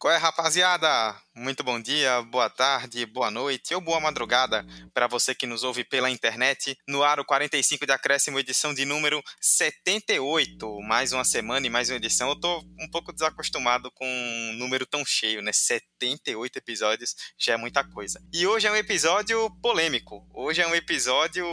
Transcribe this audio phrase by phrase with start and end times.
[0.00, 1.14] Qual é, rapaziada?
[1.34, 5.84] Muito bom dia, boa tarde, boa noite ou boa madrugada para você que nos ouve
[5.84, 6.74] pela internet.
[6.88, 10.80] No Aro 45 de Acréscimo, edição de número 78.
[10.80, 12.30] Mais uma semana e mais uma edição.
[12.30, 15.52] Eu tô um pouco desacostumado com um número tão cheio, né?
[15.52, 18.22] 78 episódios já é muita coisa.
[18.32, 20.26] E hoje é um episódio polêmico.
[20.32, 21.44] Hoje é um episódio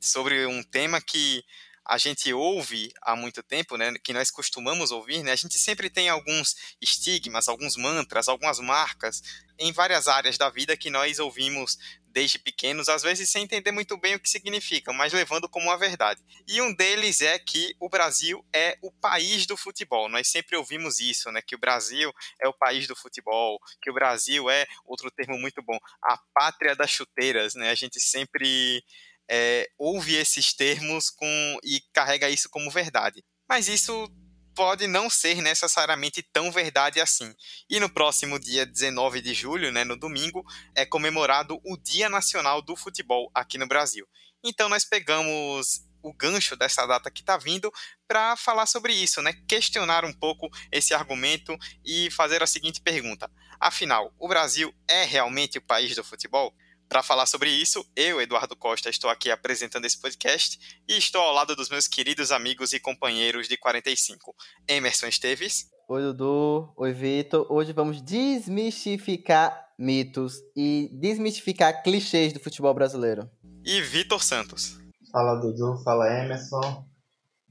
[0.00, 1.44] sobre um tema que
[1.88, 5.88] a gente ouve há muito tempo, né, que nós costumamos ouvir, né, a gente sempre
[5.88, 9.22] tem alguns estigmas, alguns mantras, algumas marcas
[9.58, 11.78] em várias áreas da vida que nós ouvimos
[12.10, 15.78] desde pequenos, às vezes sem entender muito bem o que significam, mas levando como uma
[15.78, 16.20] verdade.
[16.46, 20.08] E um deles é que o Brasil é o país do futebol.
[20.08, 21.40] Nós sempre ouvimos isso, né?
[21.40, 25.62] Que o Brasil é o país do futebol, que o Brasil é outro termo muito
[25.62, 27.70] bom, a pátria das chuteiras, né?
[27.70, 28.82] A gente sempre
[29.28, 33.24] é, ouve esses termos com, e carrega isso como verdade.
[33.48, 34.10] Mas isso
[34.54, 37.32] pode não ser necessariamente tão verdade assim.
[37.70, 42.60] E no próximo dia 19 de julho, né, no domingo, é comemorado o Dia Nacional
[42.60, 44.04] do Futebol aqui no Brasil.
[44.42, 47.70] Então nós pegamos o gancho dessa data que está vindo
[48.06, 49.32] para falar sobre isso, né?
[49.48, 53.30] Questionar um pouco esse argumento e fazer a seguinte pergunta:
[53.60, 56.54] afinal, o Brasil é realmente o país do futebol?
[56.88, 60.58] Para falar sobre isso, eu, Eduardo Costa, estou aqui apresentando esse podcast
[60.88, 64.34] e estou ao lado dos meus queridos amigos e companheiros de 45.
[64.66, 65.66] Emerson Esteves.
[65.86, 66.72] Oi, Dudu.
[66.78, 67.46] Oi, Vitor.
[67.52, 73.28] Hoje vamos desmistificar mitos e desmistificar clichês do futebol brasileiro.
[73.66, 74.78] E Vitor Santos.
[75.12, 75.82] Fala, Dudu.
[75.84, 76.86] Fala, Emerson.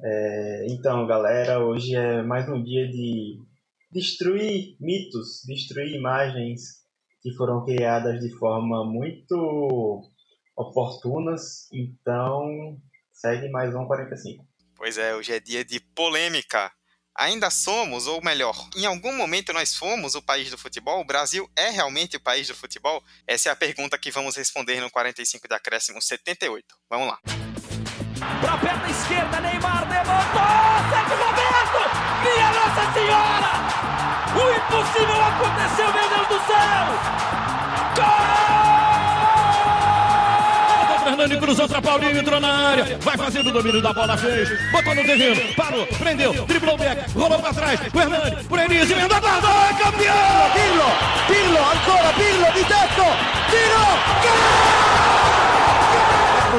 [0.02, 3.38] É, então, galera, hoje é mais um dia de
[3.92, 6.87] destruir mitos, destruir imagens
[7.28, 10.10] que foram criadas de forma muito
[10.56, 11.68] oportunas.
[11.74, 12.78] Então,
[13.12, 14.48] segue mais um 45.
[14.76, 16.72] Pois é, hoje é dia de polêmica.
[17.14, 21.02] Ainda somos, ou melhor, em algum momento nós fomos o país do futebol?
[21.02, 23.04] O Brasil é realmente o país do futebol?
[23.28, 26.66] Essa é a pergunta que vamos responder no 45 de acréscimo 78.
[26.90, 27.20] Vamos lá.
[28.40, 30.68] Para a perna esquerda, Neymar levantou!
[31.26, 32.24] Roberto!
[32.24, 34.17] Minha Nossa Senhora!
[34.38, 36.86] O impossível aconteceu, meu Deus do céu!
[37.96, 38.68] Gol!
[41.04, 44.94] Fernando cruzou para Paulinho, entrou na área, vai fazendo o domínio da bola, fez, botou
[44.94, 49.18] no terreno, parou, prendeu, driblou o back, rolou para trás, o Hernani, por Enis, emendou
[49.18, 50.52] a guarda, é campeão!
[50.54, 50.86] Pirlo,
[51.28, 53.06] Pirlo, ancora, Pirlo, di tetto,
[53.50, 53.86] tiro,
[54.22, 54.52] gol!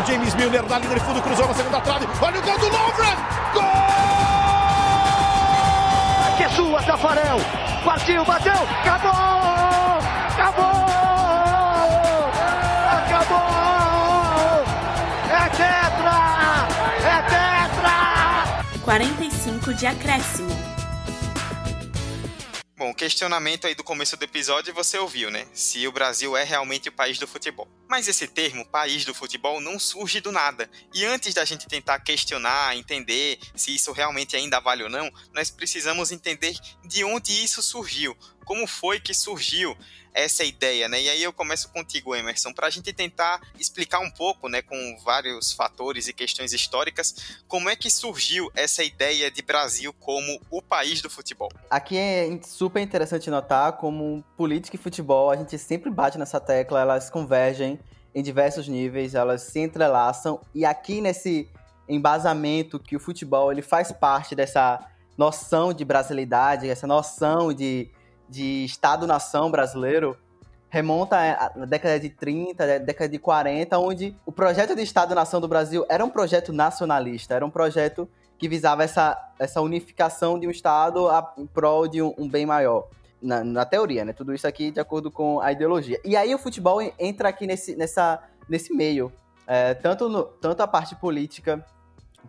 [0.01, 2.69] O James Milner na linha de fundo, cruzou na segunda trave, olha o gol do
[2.69, 3.17] Lovren,
[3.53, 3.63] gol!
[6.37, 7.39] Que é sua, Tafarel,
[7.85, 9.11] Partiu, bateu, acabou!
[10.35, 10.69] Acabou!
[12.99, 14.65] Acabou!
[15.31, 16.17] É tetra!
[17.05, 18.81] É tetra!
[18.85, 20.51] 45 de acréscimo.
[22.77, 25.47] Bom, o questionamento aí do começo do episódio você ouviu, né?
[25.53, 27.69] Se o Brasil é realmente o país do futebol.
[27.89, 30.71] Mas esse termo, país do futebol, não surge do nada.
[30.93, 35.51] E antes da gente tentar questionar, entender se isso realmente ainda vale ou não, nós
[35.51, 36.55] precisamos entender
[36.85, 38.17] de onde isso surgiu.
[38.45, 39.77] Como foi que surgiu
[40.19, 41.01] essa ideia, né?
[41.01, 44.99] E aí eu começo contigo, Emerson, para a gente tentar explicar um pouco, né, com
[45.05, 50.61] vários fatores e questões históricas, como é que surgiu essa ideia de Brasil como o
[50.61, 51.49] país do futebol.
[51.71, 56.81] Aqui é super interessante notar como política e futebol, a gente sempre bate nessa tecla,
[56.81, 57.79] elas convergem
[58.13, 61.49] em diversos níveis, elas se entrelaçam e aqui nesse
[61.89, 64.85] embasamento que o futebol ele faz parte dessa
[65.17, 67.89] noção de brasilidade, essa noção de
[68.29, 70.17] de Estado-nação brasileiro
[70.71, 75.85] remonta à década de 30, década de 40, onde o projeto de Estado-nação do Brasil
[75.89, 81.09] era um projeto nacionalista, era um projeto que visava essa, essa unificação de um Estado
[81.09, 82.87] a, em prol de um, um bem maior.
[83.21, 84.13] Na, na, teoria, né?
[84.13, 86.01] Tudo isso aqui de acordo com a ideologia.
[86.05, 89.13] E aí o futebol entra aqui nesse, nessa, nesse meio.
[89.45, 91.65] É, tanto, no, tanto a parte política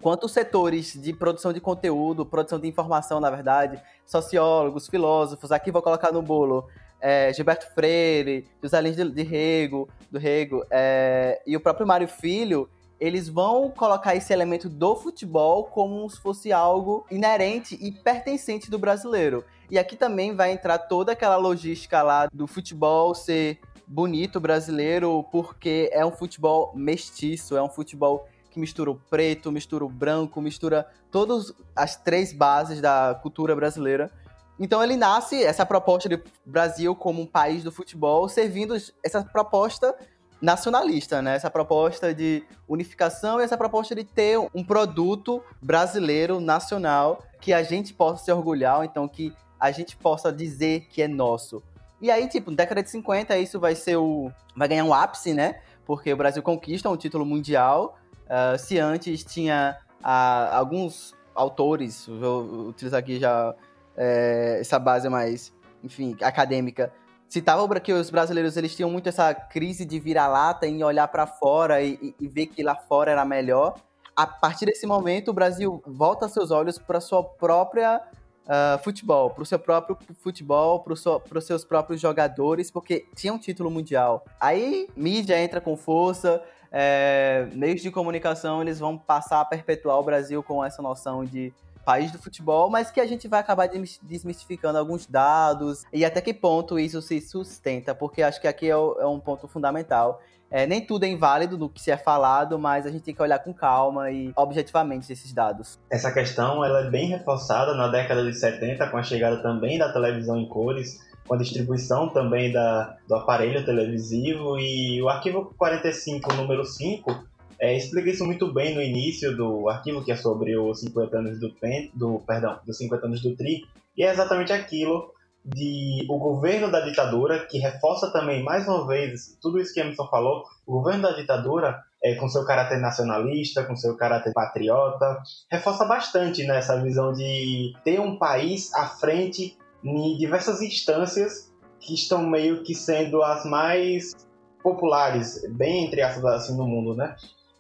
[0.02, 5.72] quanto os setores de produção de conteúdo, produção de informação, na verdade, sociólogos, filósofos, aqui
[5.72, 6.68] vou colocar no bolo
[7.02, 12.08] é, Gilberto Freire, José Lins de, de Rego, do Rego, é, e o próprio Mário
[12.08, 12.70] Filho,
[13.00, 18.78] eles vão colocar esse elemento do futebol como se fosse algo inerente e pertencente do
[18.78, 19.46] brasileiro.
[19.72, 25.90] E aqui também vai entrar toda aquela logística lá do futebol ser bonito brasileiro, porque
[25.94, 30.88] é um futebol mestiço, é um futebol que mistura o preto, mistura o branco, mistura
[31.12, 34.12] todas as três bases da cultura brasileira.
[34.60, 39.96] Então ele nasce essa proposta de Brasil como um país do futebol, servindo essa proposta
[40.42, 41.36] nacionalista, né?
[41.36, 47.64] Essa proposta de unificação e essa proposta de ter um produto brasileiro nacional que a
[47.64, 51.62] gente possa se orgulhar, então que a gente possa dizer que é nosso.
[52.02, 54.32] E aí, tipo, na década de 50, isso vai ser o.
[54.56, 55.60] vai ganhar um ápice, né?
[55.86, 57.98] Porque o Brasil conquista um título mundial.
[58.30, 63.56] Uh, se antes tinha uh, alguns autores, vou utilizar aqui já
[63.96, 65.54] é, essa base mais,
[65.84, 66.92] enfim, acadêmica,
[67.28, 71.82] citavam que os brasileiros eles tinham muito essa crise de vira-lata em olhar para fora
[71.82, 73.76] e, e, ver que lá fora era melhor.
[74.16, 78.02] A partir desse momento, o Brasil volta seus olhos para sua própria
[78.46, 83.38] uh, futebol, para o seu próprio futebol, para os seus próprios jogadores, porque tinha um
[83.38, 84.26] título mundial.
[84.42, 90.04] Aí, mídia entra com força, é, meios de comunicação eles vão passar a perpetuar o
[90.04, 91.54] Brasil com essa noção de
[91.86, 93.68] país do futebol, mas que a gente vai acabar
[94.04, 98.74] desmistificando alguns dados e até que ponto isso se sustenta, porque acho que aqui é,
[98.74, 100.22] é um ponto fundamental.
[100.52, 103.22] É, nem tudo é inválido do que se é falado, mas a gente tem que
[103.22, 105.80] olhar com calma e objetivamente esses dados.
[105.92, 109.94] Essa questão ela é bem reforçada na década de 70, com a chegada também da
[109.94, 114.58] televisão em cores, com a distribuição também da, do aparelho televisivo.
[114.60, 117.30] E o arquivo 45, número 5,
[117.60, 121.40] é, explica isso muito bem no início do arquivo, que é sobre os 50 anos
[121.40, 121.54] do,
[121.94, 123.66] do, perdão, dos 50 anos do TRI,
[123.98, 125.12] e é exatamente aquilo
[125.44, 130.08] de o governo da ditadura, que reforça também, mais uma vez, tudo isso que Emerson
[130.08, 135.22] falou, o governo da ditadura, é, com seu caráter nacionalista, com seu caráter patriota,
[135.52, 142.26] reforça bastante né, visão de ter um país à frente em diversas instâncias que estão
[142.28, 144.14] meio que sendo as mais
[144.62, 147.16] populares, bem entre aspas assim, no mundo, né?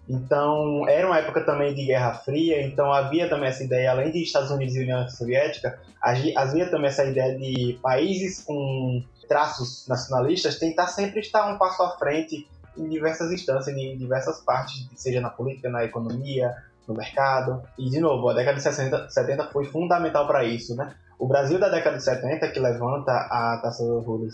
[0.07, 4.24] Então, era uma época também de Guerra Fria, então havia também essa ideia, além de
[4.24, 10.88] Estados Unidos e União Soviética, havia também essa ideia de países com traços nacionalistas tentar
[10.88, 15.69] sempre estar um passo à frente em diversas instâncias, em diversas partes, seja na política,
[15.69, 16.56] na economia,
[16.88, 17.62] no mercado.
[17.77, 20.95] E, de novo, a década de 60, 70 foi fundamental para isso, né?
[21.19, 24.30] O Brasil da década de 70, que levanta a Taça do Orgulho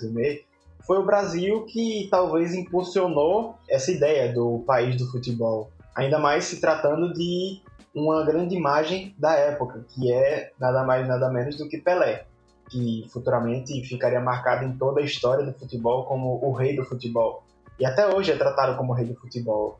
[0.85, 5.71] foi o Brasil que talvez impulsionou essa ideia do país do futebol.
[5.95, 7.59] Ainda mais se tratando de
[7.95, 12.25] uma grande imagem da época, que é nada mais nada menos do que Pelé,
[12.69, 17.43] que futuramente ficaria marcado em toda a história do futebol como o rei do futebol.
[17.79, 19.79] E até hoje é tratado como rei do futebol.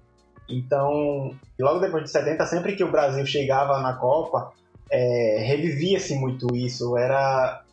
[0.50, 4.54] Então, logo depois de 70, sempre que o Brasil chegava na Copa,
[4.90, 6.98] é, revivia-se muito isso.
[6.98, 7.64] Era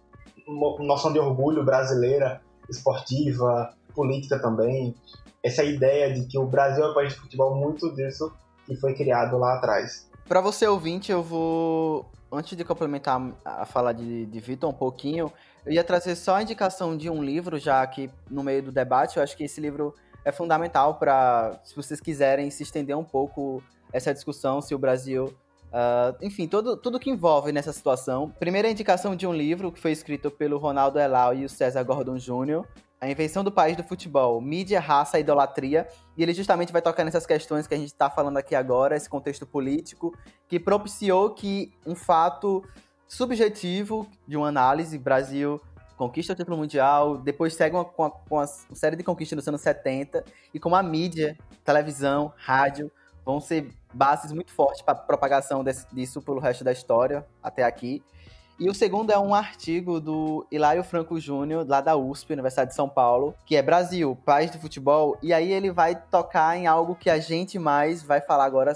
[0.47, 4.95] uma noção de orgulho brasileira esportiva, política também.
[5.43, 8.33] Essa ideia de que o Brasil é um país de futebol, muito disso
[8.67, 10.09] que foi criado lá atrás.
[10.29, 15.33] Para você ouvinte, eu vou, antes de complementar a fala de, de Vitor um pouquinho,
[15.67, 19.17] eu ia trazer só a indicação de um livro, já que no meio do debate,
[19.17, 19.95] eu acho que esse livro
[20.25, 23.63] é fundamental para, se vocês quiserem se estender um pouco
[23.93, 25.35] essa discussão, se o Brasil
[25.73, 28.29] Uh, enfim, todo, tudo que envolve nessa situação.
[28.39, 32.19] Primeira indicação de um livro que foi escrito pelo Ronaldo Elal e o César Gordon
[32.19, 32.63] Jr.,
[33.01, 35.89] A Invenção do País do Futebol, Mídia, Raça e Idolatria.
[36.17, 39.09] E ele justamente vai tocar nessas questões que a gente está falando aqui agora, esse
[39.09, 40.15] contexto político,
[40.47, 42.63] que propiciou que um fato
[43.09, 45.61] subjetivo de uma análise, Brasil
[45.97, 49.47] conquista o título mundial, depois segue uma, com, a, com uma série de conquistas nos
[49.47, 52.91] anos 70, e como a mídia, televisão, rádio,
[53.25, 58.03] vão ser bases muito fortes para propagação desse, disso pelo resto da história até aqui.
[58.59, 62.77] E o segundo é um artigo do Hilário Franco Júnior, lá da USP, Universidade de
[62.77, 65.17] São Paulo, que é Brasil, país do futebol.
[65.23, 68.73] E aí ele vai tocar em algo que a gente mais vai falar agora,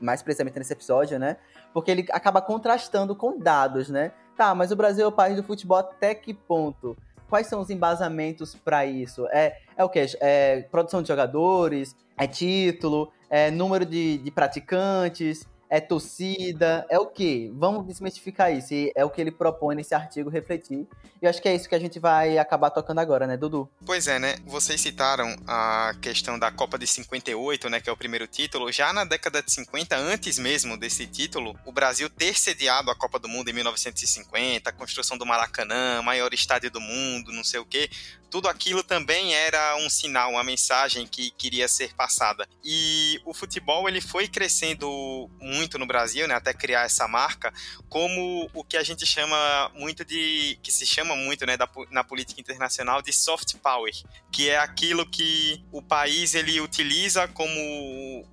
[0.00, 1.36] mais precisamente nesse episódio, né?
[1.72, 4.12] Porque ele acaba contrastando com dados, né?
[4.36, 6.96] Tá, mas o Brasil é o país do futebol até que ponto?
[7.28, 9.26] Quais são os embasamentos para isso?
[9.28, 10.04] É, é o quê?
[10.20, 11.94] É produção de jogadores?
[12.18, 13.12] É título?
[13.30, 17.48] É número de, de praticantes, é torcida, é o quê?
[17.54, 18.74] Vamos desmistificar isso.
[18.74, 20.86] E é o que ele propõe nesse artigo refletir.
[21.22, 23.70] E eu acho que é isso que a gente vai acabar tocando agora, né, Dudu?
[23.86, 24.36] Pois é, né?
[24.46, 28.72] Vocês citaram a questão da Copa de 58, né, que é o primeiro título.
[28.72, 33.20] Já na década de 50, antes mesmo desse título, o Brasil ter sediado a Copa
[33.20, 37.64] do Mundo em 1950, a construção do Maracanã, maior estádio do mundo, não sei o
[37.64, 37.88] quê,
[38.30, 42.48] tudo aquilo também era um sinal, uma mensagem que queria ser passada.
[42.64, 47.52] E o futebol ele foi crescendo muito no Brasil, né, até criar essa marca,
[47.88, 52.04] como o que a gente chama muito de que se chama muito, né, da, na
[52.04, 53.92] política internacional de soft power,
[54.30, 58.26] que é aquilo que o país ele utiliza como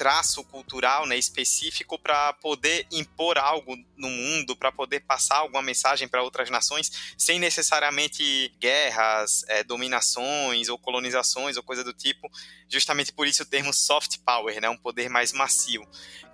[0.00, 6.08] traço cultural né, específico para poder impor algo no mundo, para poder passar alguma mensagem
[6.08, 12.30] para outras nações, sem necessariamente guerras, é, dominações ou colonizações ou coisa do tipo.
[12.70, 15.84] Justamente por isso o termo soft power, né, um poder mais macio,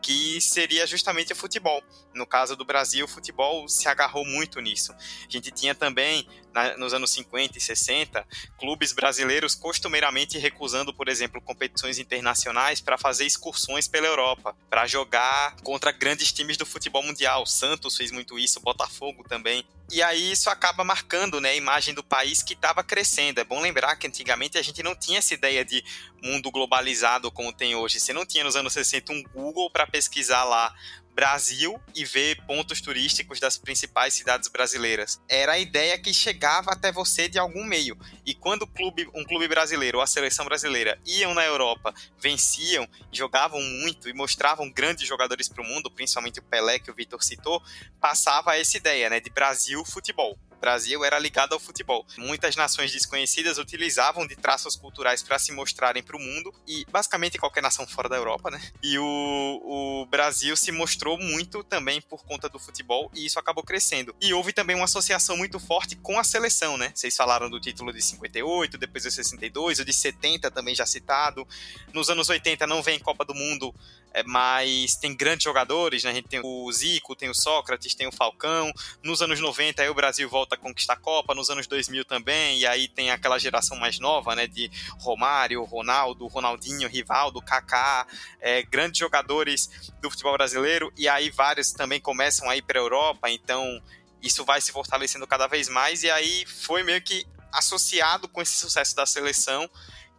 [0.02, 1.83] que seria justamente o futebol.
[2.14, 4.93] No caso do Brasil, o futebol se agarrou muito nisso.
[4.93, 8.26] A gente tinha também, na, nos anos 50 e 60,
[8.59, 15.57] clubes brasileiros costumeiramente recusando, por exemplo, competições internacionais para fazer excursões pela Europa, para jogar
[15.62, 17.47] contra grandes times do futebol mundial.
[17.47, 19.66] Santos fez muito isso, Botafogo também.
[19.90, 23.40] E aí isso acaba marcando né, a imagem do país que estava crescendo.
[23.40, 25.85] É bom lembrar que antigamente a gente não tinha essa ideia de
[26.23, 28.00] mundo globalizado como tem hoje.
[28.00, 30.75] Você não tinha nos anos 60 um Google para pesquisar lá
[31.17, 35.19] Brasil e ver pontos turísticos das principais cidades brasileiras.
[35.27, 37.97] Era a ideia que chegava até você de algum meio.
[38.27, 43.63] E quando clube, um clube brasileiro ou a seleção brasileira iam na Europa, venciam, jogavam
[43.63, 47.63] muito e mostravam grandes jogadores para o mundo, principalmente o Pelé que o Vitor citou,
[47.99, 50.39] passava essa ideia, né, de Brasil futebol.
[50.61, 52.07] Brasil era ligado ao futebol.
[52.17, 57.39] Muitas nações desconhecidas utilizavam de traços culturais para se mostrarem para o mundo e basicamente
[57.39, 58.61] qualquer nação fora da Europa, né?
[58.83, 63.65] E o, o Brasil se mostrou muito também por conta do futebol e isso acabou
[63.65, 64.15] crescendo.
[64.21, 66.93] E houve também uma associação muito forte com a seleção, né?
[66.95, 71.47] Vocês falaram do título de 58, depois de 62, o de 70 também já citado.
[71.93, 73.75] Nos anos 80 não vem Copa do Mundo
[74.17, 76.11] é, mas tem grandes jogadores, né?
[76.11, 78.73] A gente tem o Zico, tem o Sócrates, tem o Falcão.
[79.03, 82.59] Nos anos 90 aí o Brasil volta a conquistar a Copa, nos anos 2000 também,
[82.59, 84.47] e aí tem aquela geração mais nova, né?
[84.47, 88.07] De Romário, Ronaldo, Ronaldinho, Rivaldo, Kaká,
[88.41, 89.71] é, grandes jogadores
[90.01, 93.83] do futebol brasileiro, e aí vários também começam a ir para a Europa, então
[94.23, 98.57] isso vai se fortalecendo cada vez mais, e aí foi meio que associado com esse
[98.57, 99.69] sucesso da seleção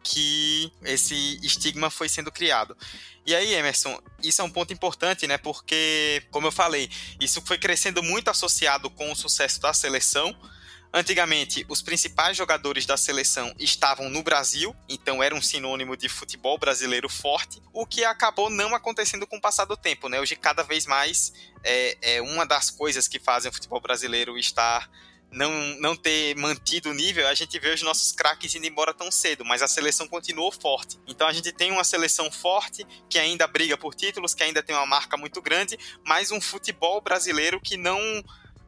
[0.04, 2.78] que esse estigma foi sendo criado.
[3.28, 5.38] E aí, Emerson, isso é um ponto importante, né?
[5.38, 10.34] Porque, como eu falei, isso foi crescendo muito associado com o sucesso da seleção.
[10.94, 16.58] Antigamente, os principais jogadores da seleção estavam no Brasil, então era um sinônimo de futebol
[16.58, 20.22] brasileiro forte, o que acabou não acontecendo com o passar do tempo, né?
[20.22, 21.34] Hoje, cada vez mais,
[21.66, 24.90] é, é uma das coisas que fazem o futebol brasileiro estar
[25.32, 29.12] não, não ter mantido o nível, a gente vê os nossos craques indo embora tão
[29.12, 31.00] cedo, mas a seleção continuou forte.
[31.08, 34.76] Então a gente tem uma seleção forte que ainda briga por títulos, que ainda tem
[34.76, 38.00] uma marca muito grande, mas um futebol brasileiro que não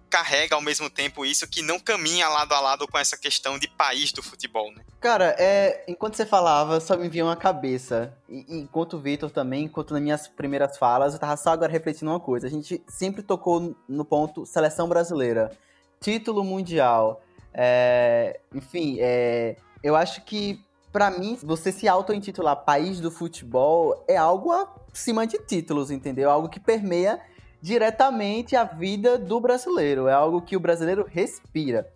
[0.09, 3.67] carrega ao mesmo tempo isso, que não caminha lado a lado com essa questão de
[3.67, 4.83] país do futebol, né?
[4.99, 8.17] Cara, é, enquanto você falava, só me vinha uma cabeça.
[8.27, 12.09] E, enquanto o Vitor também, enquanto nas minhas primeiras falas, eu tava só agora refletindo
[12.09, 12.47] uma coisa.
[12.47, 15.51] A gente sempre tocou no ponto seleção brasileira
[15.99, 17.21] título mundial.
[17.53, 24.17] É, enfim, é, eu acho que, para mim, você se auto-intitular país do futebol é
[24.17, 24.51] algo
[24.91, 26.29] acima de títulos, entendeu?
[26.29, 27.19] Algo que permeia
[27.61, 30.07] diretamente a vida do brasileiro.
[30.07, 31.91] É algo que o brasileiro respira.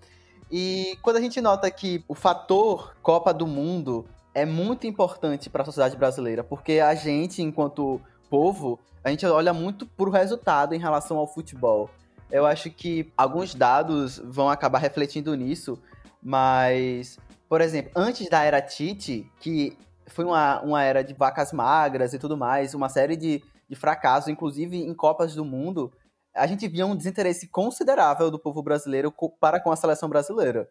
[0.52, 4.06] E quando a gente nota que o fator Copa do Mundo
[4.36, 9.54] é muito importante para a sociedade brasileira, porque a gente, enquanto povo, a gente olha
[9.54, 11.90] muito pro resultado em relação ao futebol.
[12.34, 15.80] Eu acho que alguns dados vão acabar refletindo nisso,
[16.20, 22.12] mas, por exemplo, antes da era Tite, que foi uma, uma era de vacas magras
[22.12, 25.94] e tudo mais, uma série de, de fracassos, inclusive em Copas do Mundo,
[26.34, 30.68] a gente via um desinteresse considerável do povo brasileiro para com a seleção brasileira.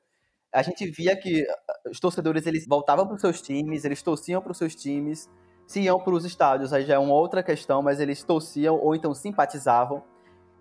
[0.52, 4.42] A gente via que ah, os torcedores eles voltavam para os seus times, eles torciam
[4.42, 5.30] para os seus times,
[5.64, 8.96] se iam para os estádios, aí já é uma outra questão, mas eles torciam ou
[8.96, 10.02] então simpatizavam.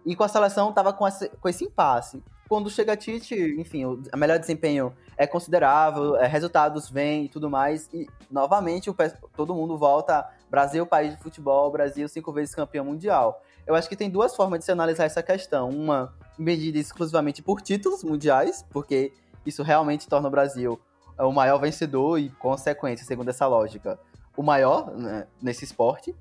[0.06, 2.24] E com a seleção tava com esse, com esse impasse.
[2.50, 7.30] Quando chega a Tite, enfim, o a melhor desempenho é considerável, é, resultados vêm e
[7.30, 7.90] tudo mais.
[7.94, 8.96] E novamente o,
[9.36, 10.28] todo mundo volta.
[10.50, 13.42] Brasil, país de futebol, Brasil, cinco vezes campeão mundial.
[13.66, 15.70] Eu acho que tem duas formas de se analisar essa questão.
[15.70, 19.14] Uma medida exclusivamente por títulos mundiais, porque
[19.46, 20.80] isso realmente torna o Brasil
[21.18, 24.00] o maior vencedor e, consequência, segundo essa lógica,
[24.36, 26.16] o maior né, nesse esporte.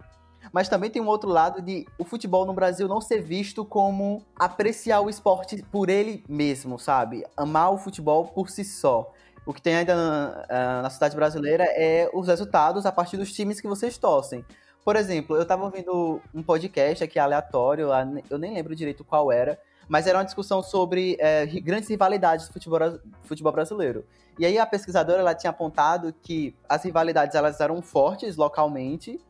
[0.52, 4.23] Mas também tem um outro lado de o futebol no Brasil não ser visto como
[4.37, 7.25] apreciar o esporte por ele mesmo, sabe?
[7.37, 9.12] Amar o futebol por si só.
[9.47, 13.61] O que tem ainda na, na cidade brasileira é os resultados a partir dos times
[13.61, 14.45] que vocês torcem.
[14.85, 17.88] Por exemplo, eu tava ouvindo um podcast aqui aleatório,
[18.28, 22.52] eu nem lembro direito qual era, mas era uma discussão sobre é, grandes rivalidades do
[22.52, 22.78] futebol,
[23.25, 24.04] futebol brasileiro.
[24.38, 29.21] E aí a pesquisadora ela tinha apontado que as rivalidades elas eram fortes localmente,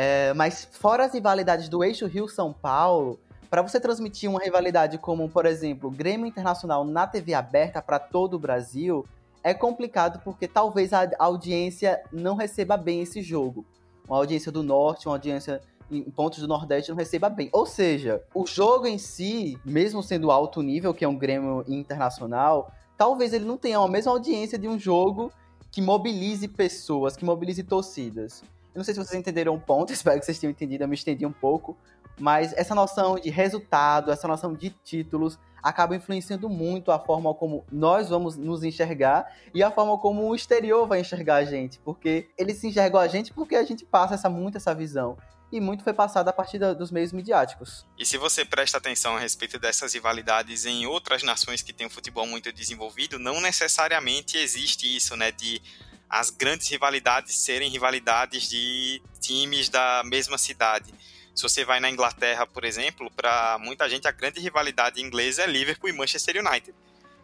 [0.00, 3.18] é, mas fora as rivalidades do eixo Rio-São Paulo,
[3.50, 8.34] para você transmitir uma rivalidade como, por exemplo, Grêmio Internacional na TV aberta para todo
[8.34, 9.04] o Brasil,
[9.42, 13.66] é complicado porque talvez a audiência não receba bem esse jogo.
[14.08, 17.48] uma audiência do norte, uma audiência em pontos do Nordeste não receba bem.
[17.50, 22.70] Ou seja, o jogo em si, mesmo sendo alto nível, que é um Grêmio internacional,
[22.96, 25.32] talvez ele não tenha a mesma audiência de um jogo
[25.72, 28.44] que mobilize pessoas, que mobilize torcidas.
[28.78, 31.26] Não sei se vocês entenderam o ponto, espero que vocês tenham entendido, eu me estendi
[31.26, 31.76] um pouco,
[32.18, 37.64] mas essa noção de resultado, essa noção de títulos, acaba influenciando muito a forma como
[37.70, 42.28] nós vamos nos enxergar e a forma como o exterior vai enxergar a gente, porque
[42.38, 45.18] ele se enxergou a gente porque a gente passa essa muito essa visão
[45.50, 47.86] e muito foi passado a partir da, dos meios midiáticos.
[47.98, 51.90] E se você presta atenção a respeito dessas rivalidades em outras nações que têm um
[51.90, 55.60] futebol muito desenvolvido, não necessariamente existe isso, né, de
[56.08, 60.92] as grandes rivalidades serem rivalidades de times da mesma cidade.
[61.34, 65.46] Se você vai na Inglaterra, por exemplo, para muita gente a grande rivalidade inglesa é
[65.46, 66.74] Liverpool e Manchester United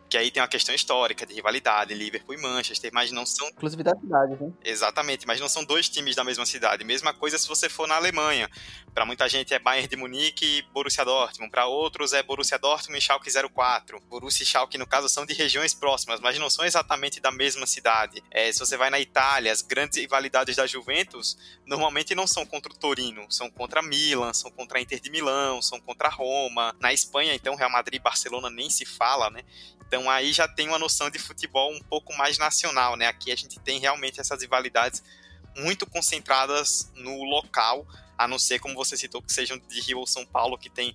[0.09, 3.49] que aí tem uma questão histórica de rivalidade, Liverpool e Manchester, mas não são.
[3.49, 4.53] Inclusive da cidade, né?
[4.65, 6.85] Exatamente, mas não são dois times da mesma cidade.
[6.85, 8.49] Mesma coisa se você for na Alemanha.
[8.95, 11.51] Para muita gente é Bayern de Munique e Borussia Dortmund.
[11.51, 14.01] Para outros é Borussia Dortmund e Schalke 04.
[14.09, 17.67] Borussia e Schalke, no caso, são de regiões próximas, mas não são exatamente da mesma
[17.67, 18.23] cidade.
[18.31, 22.73] É, se você vai na Itália, as grandes rivalidades da Juventus normalmente não são contra
[22.73, 26.75] o Torino, são contra Milan, são contra a Inter de Milão, são contra Roma.
[26.79, 29.43] Na Espanha, então, Real Madrid e Barcelona nem se fala, né?
[29.95, 33.07] Então aí já tem uma noção de futebol um pouco mais nacional, né?
[33.07, 35.05] Aqui a gente tem realmente essas rivalidades
[35.57, 37.87] muito concentradas no local,
[38.19, 40.93] a não ser como você citou que sejam de Rio ou São Paulo, que tem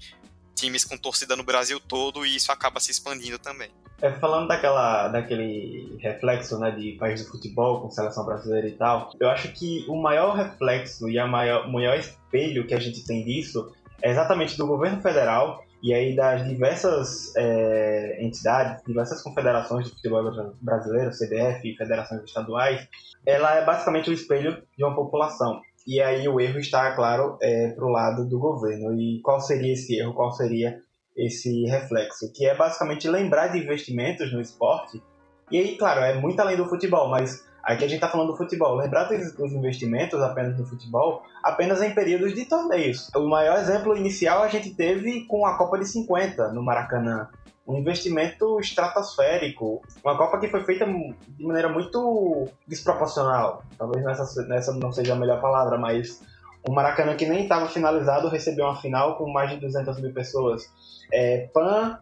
[0.54, 3.72] times com torcida no Brasil todo e isso acaba se expandindo também.
[4.02, 9.14] É, falando daquela, daquele reflexo né, de país do futebol com seleção brasileira e tal,
[9.18, 13.06] eu acho que o maior reflexo e a maior, o maior espelho que a gente
[13.06, 19.86] tem disso é exatamente do governo federal e aí das diversas é, entidades, diversas confederações
[19.86, 20.24] de futebol
[20.62, 22.88] brasileiro, CBF, federações estaduais,
[23.26, 25.62] ela é basicamente o espelho de uma população.
[25.88, 28.94] E aí o erro está, claro, é, para o lado do governo.
[28.94, 30.14] E qual seria esse erro?
[30.14, 30.80] Qual seria
[31.16, 32.32] esse reflexo?
[32.34, 35.02] Que é basicamente lembrar de investimentos no esporte.
[35.50, 38.38] E aí, claro, é muito além do futebol, mas Aqui a gente está falando do
[38.38, 38.76] futebol.
[38.76, 43.10] Lembrar dos investimentos apenas no futebol, apenas em períodos de torneios.
[43.16, 47.28] O maior exemplo inicial a gente teve com a Copa de 50 no Maracanã.
[47.68, 49.82] Um investimento estratosférico.
[50.04, 53.64] Uma Copa que foi feita de maneira muito desproporcional.
[53.78, 56.22] Talvez nessa, nessa não seja a melhor palavra, mas
[56.68, 60.72] o Maracanã que nem estava finalizado recebeu uma final com mais de 200 mil pessoas.
[61.14, 62.00] É, PAN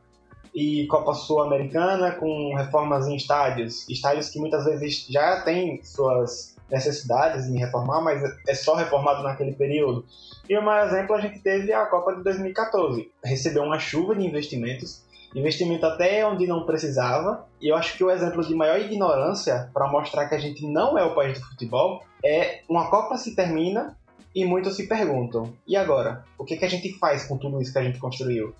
[0.58, 7.46] e Copa Sul-Americana com reformas em estádios, estádios que muitas vezes já têm suas necessidades
[7.46, 10.04] em reformar, mas é só reformado naquele período.
[10.50, 13.08] E o maior exemplo a gente teve a Copa de 2014.
[13.24, 15.04] Recebeu uma chuva de investimentos,
[15.36, 19.88] investimento até onde não precisava, e eu acho que o exemplo de maior ignorância para
[19.88, 23.96] mostrar que a gente não é o país do futebol é uma Copa se termina
[24.34, 26.26] e muitos se perguntam: e agora?
[26.36, 28.56] O que, que a gente faz com tudo isso que a gente construiu?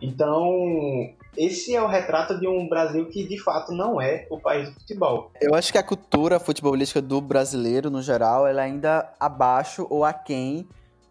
[0.00, 4.68] Então, esse é o retrato de um Brasil que de fato não é o país
[4.68, 5.30] do futebol.
[5.40, 10.04] Eu acho que a cultura futebolística do brasileiro, no geral, ela é ainda abaixo ou
[10.04, 10.66] aquém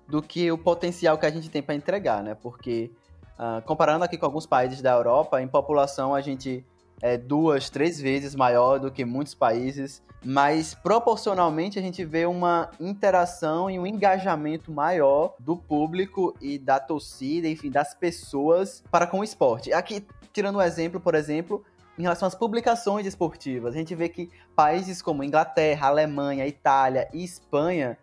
[0.08, 2.36] do que o potencial que a gente tem para entregar, né?
[2.36, 2.92] Porque,
[3.40, 6.66] uh, comparando aqui com alguns países da Europa, em população a gente
[7.06, 12.72] é duas, três vezes maior do que muitos países mas proporcionalmente a gente vê uma
[12.80, 19.20] interação e um engajamento maior do público e da torcida, enfim, das pessoas para com
[19.20, 19.72] o esporte.
[19.72, 21.64] Aqui, tirando um exemplo, por exemplo,
[21.96, 27.24] em relação às publicações esportivas, a gente vê que países como Inglaterra, Alemanha, Itália e
[27.24, 27.96] Espanha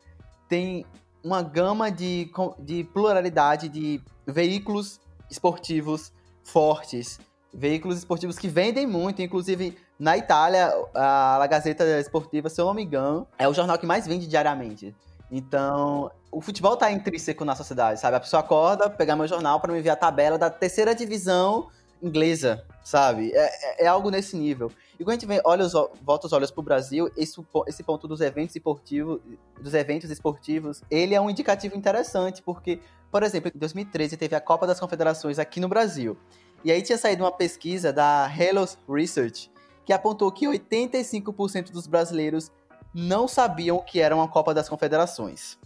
[0.48, 0.86] têm
[1.24, 6.12] uma gama de, de pluralidade de veículos esportivos
[6.44, 7.18] fortes,
[7.52, 12.74] veículos esportivos que vendem muito, inclusive na Itália, a La Gazzetta Esportiva, se eu não
[12.74, 14.94] me engano, é o jornal que mais vende diariamente.
[15.30, 18.16] Então, o futebol tá intrínseco na sociedade, sabe?
[18.16, 21.68] A pessoa acorda, pegar meu jornal para me ver a tabela da terceira divisão
[22.02, 23.32] inglesa, sabe?
[23.32, 24.70] É, é, é algo nesse nível.
[24.98, 28.08] E quando a gente vem, olha os, volta os olhos pro Brasil, esse, esse ponto
[28.08, 29.20] dos eventos esportivos,
[29.60, 34.40] dos eventos esportivos, ele é um indicativo interessante, porque, por exemplo, em 2013 teve a
[34.40, 36.16] Copa das Confederações aqui no Brasil.
[36.64, 39.50] E aí tinha saído uma pesquisa da Hello Research,
[39.84, 42.52] que apontou que 85% dos brasileiros
[42.94, 45.58] não sabiam o que era uma Copa das Confederações.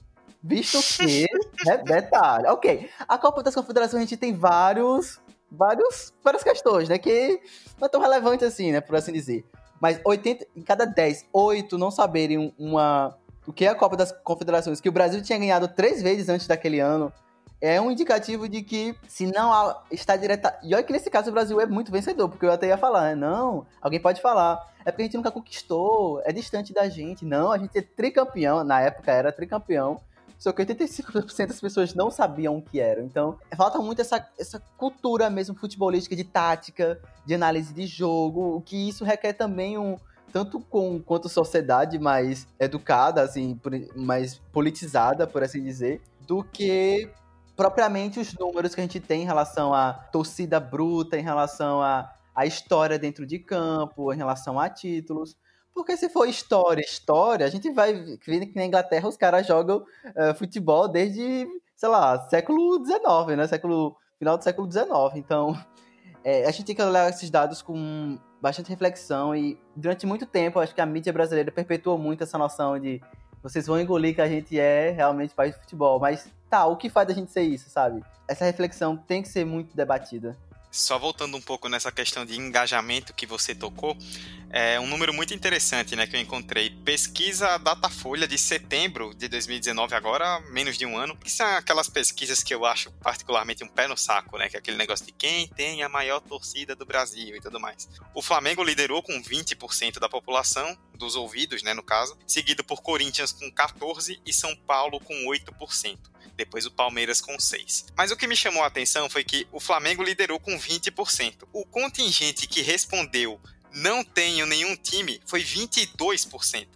[0.42, 1.26] Visto que,
[1.66, 6.98] né, detalhe, ok, a Copa das Confederações a gente tem vários, vários, várias questões, né,
[6.98, 7.40] que
[7.78, 9.44] não é tão relevante assim, né, por assim dizer.
[9.80, 14.12] Mas 80, em cada 10, 8 não saberem uma, o que é a Copa das
[14.12, 17.12] Confederações, que o Brasil tinha ganhado três vezes antes daquele ano,
[17.60, 20.58] é um indicativo de que se não está direta.
[20.62, 23.10] E olha que nesse caso o Brasil é muito vencedor, porque eu até ia falar,
[23.10, 23.14] né?
[23.14, 24.74] não, alguém pode falar.
[24.84, 27.24] É porque a gente nunca conquistou, é distante da gente.
[27.24, 30.00] Não, a gente é tricampeão, na época era tricampeão.
[30.38, 33.02] Só que 85% das pessoas não sabiam o que era.
[33.02, 38.60] Então, falta muito essa, essa cultura mesmo futebolística de tática, de análise de jogo, o
[38.60, 39.96] que isso requer também um,
[40.32, 43.58] tanto com quanto sociedade mais educada, assim,
[43.96, 47.10] mais politizada, por assim dizer, do que
[47.56, 52.12] propriamente os números que a gente tem em relação à torcida bruta, em relação à,
[52.34, 55.36] à história dentro de campo, em relação a títulos.
[55.74, 59.78] Porque se for história, história, a gente vai ver que na Inglaterra os caras jogam
[59.78, 63.46] uh, futebol desde, sei lá, século XIX, né?
[63.46, 64.86] Século, final do século XIX.
[65.16, 65.56] Então,
[66.24, 70.58] é, a gente tem que olhar esses dados com bastante reflexão e durante muito tempo
[70.58, 73.00] acho que a mídia brasileira perpetuou muito essa noção de
[73.48, 76.90] vocês vão engolir que a gente é realmente país de futebol, mas tá, o que
[76.90, 78.02] faz a gente ser isso, sabe?
[78.26, 80.36] Essa reflexão tem que ser muito debatida.
[80.70, 83.96] Só voltando um pouco nessa questão de engajamento que você tocou,
[84.50, 86.70] é um número muito interessante né, que eu encontrei.
[86.70, 91.16] Pesquisa Datafolha de setembro de 2019, agora menos de um ano.
[91.16, 94.48] Que são aquelas pesquisas que eu acho particularmente um pé no saco, né?
[94.48, 97.88] Que é aquele negócio de quem tem a maior torcida do Brasil e tudo mais.
[98.14, 103.30] O Flamengo liderou com 20% da população, dos ouvidos, né, no caso, seguido por Corinthians
[103.30, 105.98] com 14% e São Paulo com 8%
[106.36, 107.86] depois o Palmeiras com 6.
[107.96, 111.48] Mas o que me chamou a atenção foi que o Flamengo liderou com 20%.
[111.52, 113.40] O contingente que respondeu
[113.72, 116.66] não tenho nenhum time foi 22%.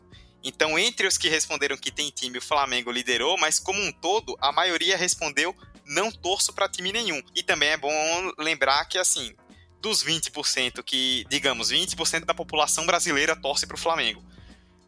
[0.42, 4.36] Então, entre os que responderam que tem time, o Flamengo liderou, mas como um todo,
[4.40, 7.22] a maioria respondeu não torço para time nenhum.
[7.34, 7.92] E também é bom
[8.38, 9.34] lembrar que assim,
[9.80, 14.24] dos 20% que, digamos, 20% da população brasileira torce para o Flamengo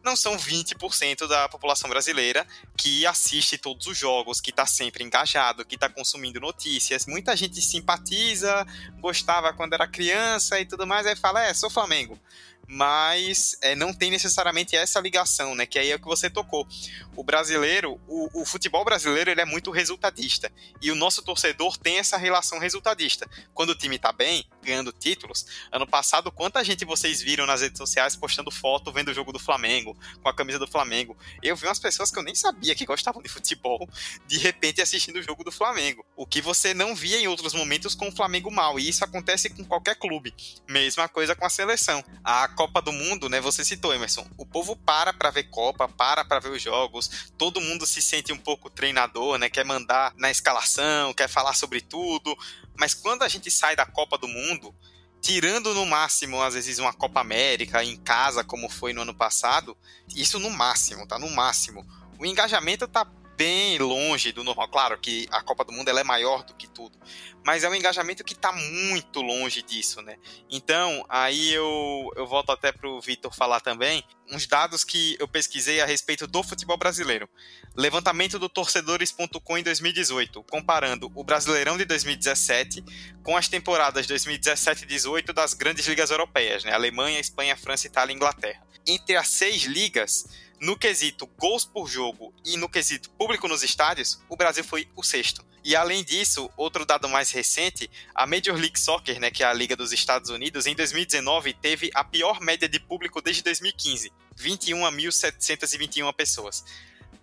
[0.03, 2.45] não são 20% da população brasileira
[2.77, 7.05] que assiste todos os jogos, que está sempre engajado, que está consumindo notícias.
[7.05, 8.65] Muita gente simpatiza,
[8.99, 12.19] gostava quando era criança e tudo mais, aí fala, é, sou Flamengo
[12.67, 15.65] mas é, não tem necessariamente essa ligação, né?
[15.65, 16.67] Que aí é o que você tocou.
[17.15, 20.51] O brasileiro, o, o, futebol brasileiro, ele é muito resultadista.
[20.81, 23.29] E o nosso torcedor tem essa relação resultadista.
[23.53, 27.77] Quando o time tá bem, ganhando títulos, ano passado, quanta gente vocês viram nas redes
[27.77, 31.17] sociais postando foto vendo o jogo do Flamengo, com a camisa do Flamengo?
[31.41, 33.87] Eu vi umas pessoas que eu nem sabia que gostavam de futebol,
[34.25, 36.05] de repente assistindo o jogo do Flamengo.
[36.15, 38.79] O que você não via em outros momentos com o Flamengo mal.
[38.79, 40.33] E isso acontece com qualquer clube.
[40.67, 42.03] Mesma coisa com a seleção.
[42.23, 43.41] A Copa do Mundo, né?
[43.41, 44.25] Você citou, Emerson.
[44.37, 47.31] O povo para para ver Copa, para para ver os jogos.
[47.37, 49.49] Todo mundo se sente um pouco treinador, né?
[49.49, 52.37] Quer mandar na escalação, quer falar sobre tudo.
[52.75, 54.73] Mas quando a gente sai da Copa do Mundo,
[55.21, 59.75] tirando no máximo, às vezes, uma Copa América em casa, como foi no ano passado,
[60.15, 61.17] isso no máximo, tá?
[61.17, 61.85] No máximo.
[62.19, 64.67] O engajamento tá bem longe do normal.
[64.67, 66.97] Claro que a Copa do Mundo ela é maior do que tudo,
[67.45, 70.17] mas é um engajamento que está muito longe disso, né?
[70.49, 75.27] Então, aí eu, eu volto até para o Vitor falar também, uns dados que eu
[75.27, 77.27] pesquisei a respeito do futebol brasileiro.
[77.75, 82.83] Levantamento do torcedores.com em 2018, comparando o Brasileirão de 2017
[83.23, 86.73] com as temporadas 2017 e 18 das grandes ligas europeias, né?
[86.73, 88.61] Alemanha, Espanha, França, Itália e Inglaterra.
[88.85, 90.27] Entre as seis ligas,
[90.63, 95.03] no quesito gols por jogo e no quesito público nos estádios, o Brasil foi o
[95.03, 95.43] sexto.
[95.61, 99.51] E além disso, outro dado mais recente, a Major League Soccer, né, que é a
[99.51, 106.13] liga dos Estados Unidos, em 2019 teve a pior média de público desde 2015, 21.721
[106.13, 106.63] pessoas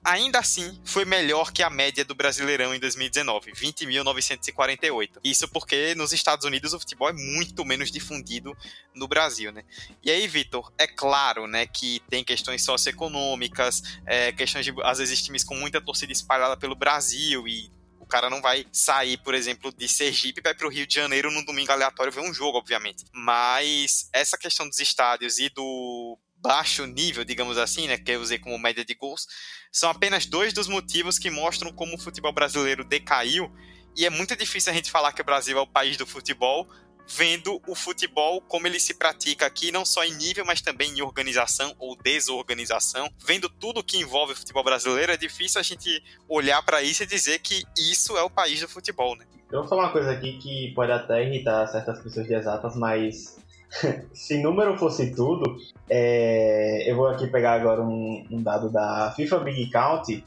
[0.04, 5.20] ainda assim foi melhor que a média do Brasileirão em 2019, 20.948.
[5.22, 8.56] Isso porque nos Estados Unidos o futebol é muito menos difundido
[8.94, 9.64] no Brasil, né?
[10.02, 15.22] E aí, Vitor, é claro, né, que tem questões socioeconômicas, é, questões de às vezes
[15.22, 19.72] times com muita torcida espalhada pelo Brasil e o cara não vai sair, por exemplo,
[19.72, 23.04] de Sergipe para o Rio de Janeiro num domingo aleatório ver um jogo, obviamente.
[23.12, 28.38] Mas essa questão dos estádios e do baixo nível, digamos assim, né, que eu usei
[28.38, 29.26] como média de gols,
[29.72, 33.50] são apenas dois dos motivos que mostram como o futebol brasileiro decaiu.
[33.96, 36.68] E é muito difícil a gente falar que o Brasil é o país do futebol,
[37.08, 41.02] vendo o futebol como ele se pratica aqui, não só em nível, mas também em
[41.02, 43.10] organização ou desorganização.
[43.24, 47.06] Vendo tudo que envolve o futebol brasileiro, é difícil a gente olhar para isso e
[47.06, 49.26] dizer que isso é o país do futebol, né?
[49.50, 53.36] Eu vou falar uma coisa aqui que pode até irritar certas pessoas de exatas, mas
[54.12, 55.56] se número fosse tudo,
[55.88, 60.24] é, eu vou aqui pegar agora um, um, dado da FIFA Big Count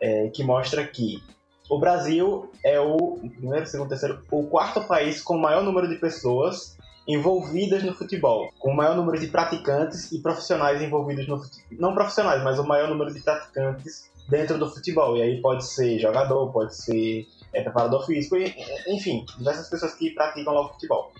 [0.00, 1.22] é, que mostra que
[1.68, 5.96] o Brasil é o primeiro, segundo, terceiro, o quarto país com o maior número de
[5.96, 6.76] pessoas
[7.08, 11.78] envolvidas no futebol, com o maior número de praticantes e profissionais envolvidos no futebol.
[11.78, 15.16] Não profissionais, mas o maior número de praticantes dentro do futebol.
[15.16, 18.54] E aí pode ser jogador, pode ser é preparador físico, e,
[18.88, 21.12] enfim, diversas pessoas que praticam logo futebol.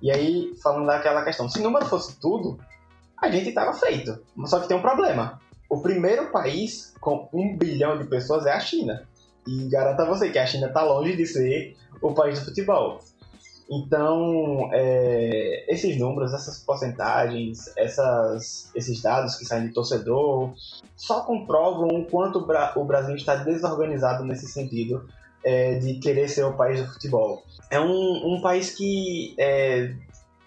[0.00, 2.58] E aí, falando daquela questão, se número fosse tudo,
[3.20, 4.18] a gente estava feito.
[4.44, 5.40] Só que tem um problema.
[5.68, 9.06] O primeiro país com um bilhão de pessoas é a China.
[9.46, 13.00] E garanto a você que a China está longe de ser o país do futebol.
[13.68, 20.52] Então, é, esses números, essas porcentagens, essas, esses dados que saem de torcedor,
[20.94, 25.08] só comprovam o quanto o Brasil está desorganizado nesse sentido
[25.46, 27.44] é, de querer ser o país do futebol.
[27.70, 29.94] É um, um país que é,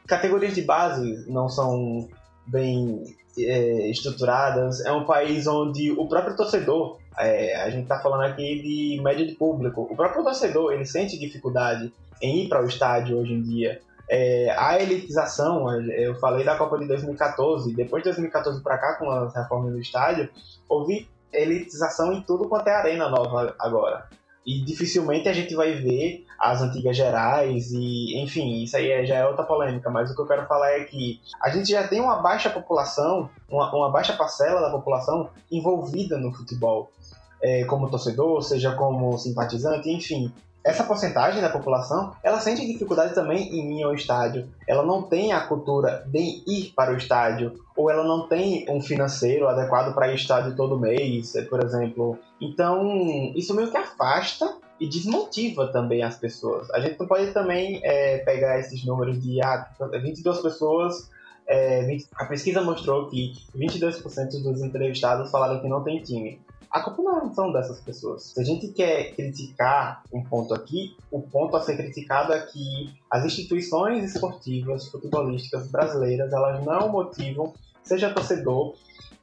[0.05, 2.09] categorias de base não são
[2.45, 3.05] bem
[3.37, 8.61] é, estruturadas, é um país onde o próprio torcedor, é, a gente está falando aqui
[8.61, 13.17] de média de público, o próprio torcedor ele sente dificuldade em ir para o estádio
[13.17, 13.79] hoje em dia.
[14.09, 19.09] É, a elitização, eu falei da Copa de 2014, depois de 2014 para cá, com
[19.09, 20.27] as reformas do estádio,
[20.67, 24.09] houve elitização em tudo quanto é arena nova agora.
[24.49, 29.17] E dificilmente a gente vai ver as antigas gerais e, enfim, isso aí é, já
[29.17, 32.01] é outra polêmica, mas o que eu quero falar é que a gente já tem
[32.01, 36.89] uma baixa população, uma, uma baixa parcela da população envolvida no futebol,
[37.39, 40.33] é, como torcedor, seja como simpatizante, enfim
[40.69, 44.47] essa porcentagem da população, ela sente dificuldade também em ir ao estádio.
[44.67, 48.79] Ela não tem a cultura de ir para o estádio, ou ela não tem um
[48.79, 52.19] financeiro adequado para ir ao estádio todo mês, por exemplo.
[52.39, 56.69] Então, isso meio que afasta e desmotiva também as pessoas.
[56.69, 59.67] A gente não pode também é, pegar esses números de ah,
[60.01, 61.09] 22 pessoas.
[61.47, 66.39] É, 20, a pesquisa mostrou que 22% dos entrevistados falaram que não tem time
[66.71, 68.23] a culpa não são dessas pessoas.
[68.23, 72.93] Se a gente quer criticar um ponto aqui, o ponto a ser criticado é que
[73.09, 78.75] as instituições esportivas futebolísticas brasileiras elas não motivam, seja torcedor,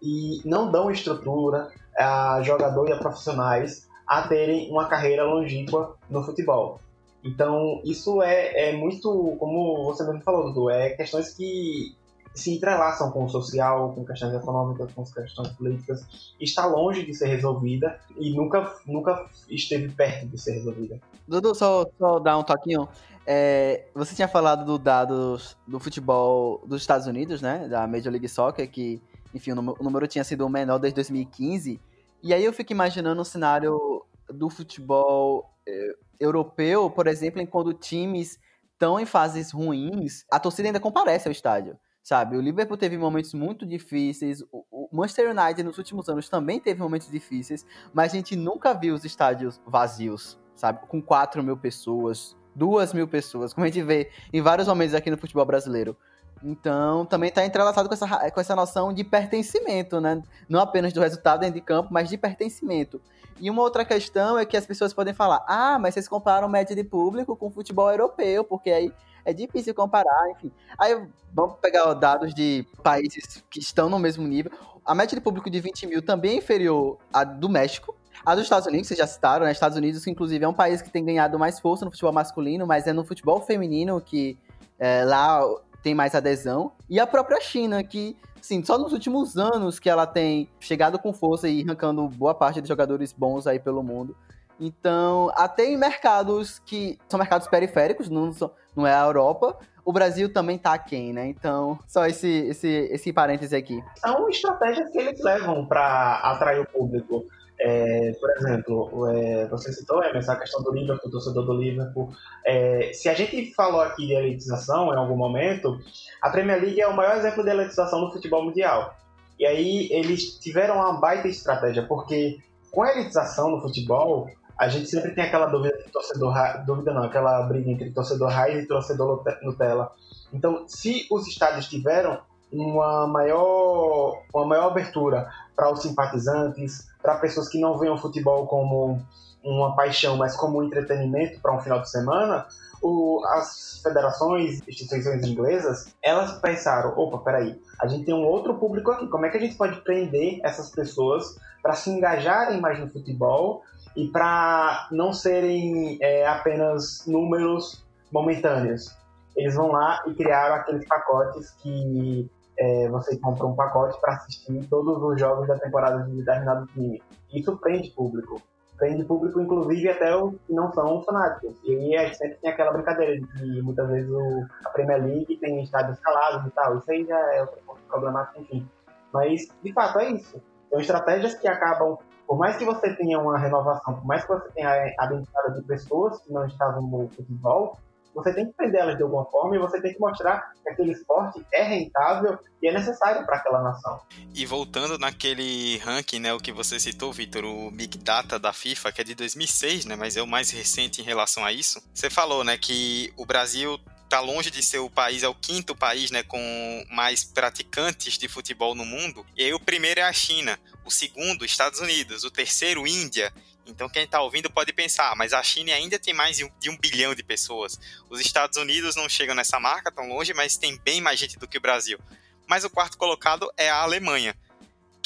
[0.02, 6.22] e não dão estrutura a jogador e a profissionais a terem uma carreira longínqua no
[6.22, 6.80] futebol.
[7.24, 11.96] Então, isso é, é muito, como você mesmo falou, Dudu, é questões que
[12.36, 17.28] se entrelaçam com o social, com questões econômicas, com questões políticas, está longe de ser
[17.28, 21.00] resolvida e nunca, nunca esteve perto de ser resolvida.
[21.26, 22.86] Dudu, só, só dar um toquinho.
[23.26, 27.66] É, você tinha falado do dados do futebol dos Estados Unidos, né?
[27.68, 29.02] Da Major League Soccer, que,
[29.34, 31.80] enfim, o número, o número tinha sido o menor desde 2015.
[32.22, 37.72] E aí eu fico imaginando um cenário do futebol eh, europeu, por exemplo, em quando
[37.72, 38.38] times
[38.72, 42.36] estão em fases ruins, a torcida ainda comparece ao estádio sabe?
[42.36, 47.10] O Liverpool teve momentos muito difíceis, o Manchester United nos últimos anos também teve momentos
[47.10, 50.86] difíceis, mas a gente nunca viu os estádios vazios, sabe?
[50.86, 55.10] Com 4 mil pessoas, 2 mil pessoas, como a gente vê em vários momentos aqui
[55.10, 55.96] no futebol brasileiro.
[56.44, 60.22] Então, também está entrelaçado com essa, com essa noção de pertencimento, né?
[60.48, 63.02] Não apenas do resultado dentro de campo, mas de pertencimento.
[63.40, 66.76] E uma outra questão é que as pessoas podem falar: ah, mas vocês comparam média
[66.76, 68.92] de público com futebol europeu, porque aí
[69.26, 70.52] é difícil comparar, enfim.
[70.78, 74.52] Aí vamos pegar dados de países que estão no mesmo nível.
[74.84, 77.94] A média de público de 20 mil também é inferior à do México.
[78.24, 79.50] A dos Estados Unidos, vocês já citaram, né?
[79.50, 82.86] Estados Unidos, inclusive, é um país que tem ganhado mais força no futebol masculino, mas
[82.86, 84.38] é no futebol feminino que
[84.78, 85.42] é, lá
[85.82, 86.72] tem mais adesão.
[86.88, 91.12] E a própria China, que, sim, só nos últimos anos que ela tem chegado com
[91.12, 94.16] força e arrancando boa parte de jogadores bons aí pelo mundo.
[94.58, 98.30] Então, até em mercados que são mercados periféricos, não,
[98.74, 101.26] não é a Europa, o Brasil também tá aquém, né?
[101.28, 103.80] Então, só esse, esse, esse parêntese aqui.
[103.96, 107.24] São estratégias que eles levam para atrair o público.
[107.58, 112.10] É, por exemplo, é, você citou é, essa questão do Liverpool, torcedor do Liverpool.
[112.44, 115.78] É, se a gente falou aqui de elitização em algum momento,
[116.20, 118.94] a Premier League é o maior exemplo de elitização no futebol mundial.
[119.38, 122.38] E aí eles tiveram uma baita estratégia, porque
[122.72, 127.42] com a elitização no futebol, a gente sempre tem aquela dúvida torcedor dúvida não, aquela
[127.42, 129.92] briga entre torcedor raiz e torcedor Nutella.
[130.32, 132.18] Então, se os estádios tiveram
[132.52, 138.46] uma maior, uma maior abertura para os simpatizantes, para pessoas que não veem o futebol
[138.46, 139.00] como
[139.42, 142.46] uma paixão, mas como um entretenimento para um final de semana,
[142.82, 148.90] o, as federações, instituições inglesas, elas pensaram, opa, peraí, a gente tem um outro público
[148.90, 152.90] aqui, como é que a gente pode prender essas pessoas para se engajarem mais no
[152.90, 153.62] futebol
[153.96, 158.94] e para não serem é, apenas números momentâneos.
[159.34, 164.66] Eles vão lá e criaram aqueles pacotes que é, você compra um pacote para assistir
[164.68, 167.02] todos os jogos da temporada de determinado time.
[167.32, 168.40] Isso prende público.
[168.78, 171.56] Prende público, inclusive, até os que não são fanáticos.
[171.64, 175.36] E aí gente sempre tem aquela brincadeira de que muitas vezes o, a Premier League
[175.38, 176.78] tem estádios calados e tal.
[176.78, 178.68] Isso aí já é outro problemático, enfim.
[179.12, 180.42] Mas, de fato, é isso.
[180.68, 184.48] São estratégias que acabam por mais que você tenha uma renovação, por mais que você
[184.50, 187.78] tenha a entrada de pessoas que não estavam no futebol,
[188.16, 190.92] você tem que prender elas de alguma forma e você tem que mostrar que aquele
[190.92, 194.00] esporte é rentável e é necessário para aquela nação.
[194.34, 198.90] E voltando naquele ranking, né, o que você citou, Vitor, o Big Data da FIFA,
[198.90, 201.78] que é de 2006, né, mas é o mais recente em relação a isso.
[201.92, 205.74] Você falou, né, que o Brasil está longe de ser o país, é o quinto
[205.74, 209.26] país né, com mais praticantes de futebol no mundo.
[209.36, 213.32] E aí o primeiro é a China, o segundo, Estados Unidos, o terceiro, Índia.
[213.66, 217.14] Então quem está ouvindo pode pensar, mas a China ainda tem mais de um bilhão
[217.14, 217.78] de pessoas.
[218.08, 221.48] Os Estados Unidos não chegam nessa marca tão longe, mas tem bem mais gente do
[221.48, 221.98] que o Brasil.
[222.46, 224.36] Mas o quarto colocado é a Alemanha,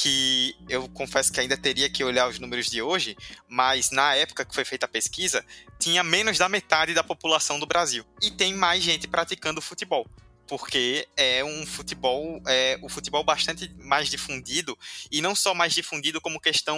[0.02, 4.44] que eu confesso que ainda teria que olhar os números de hoje, mas na época
[4.44, 5.44] que foi feita a pesquisa,
[5.78, 8.04] tinha menos da metade da população do Brasil.
[8.22, 10.06] E tem mais gente praticando futebol
[10.46, 14.76] porque é um futebol, é o futebol bastante mais difundido
[15.08, 16.76] e não só mais difundido como questão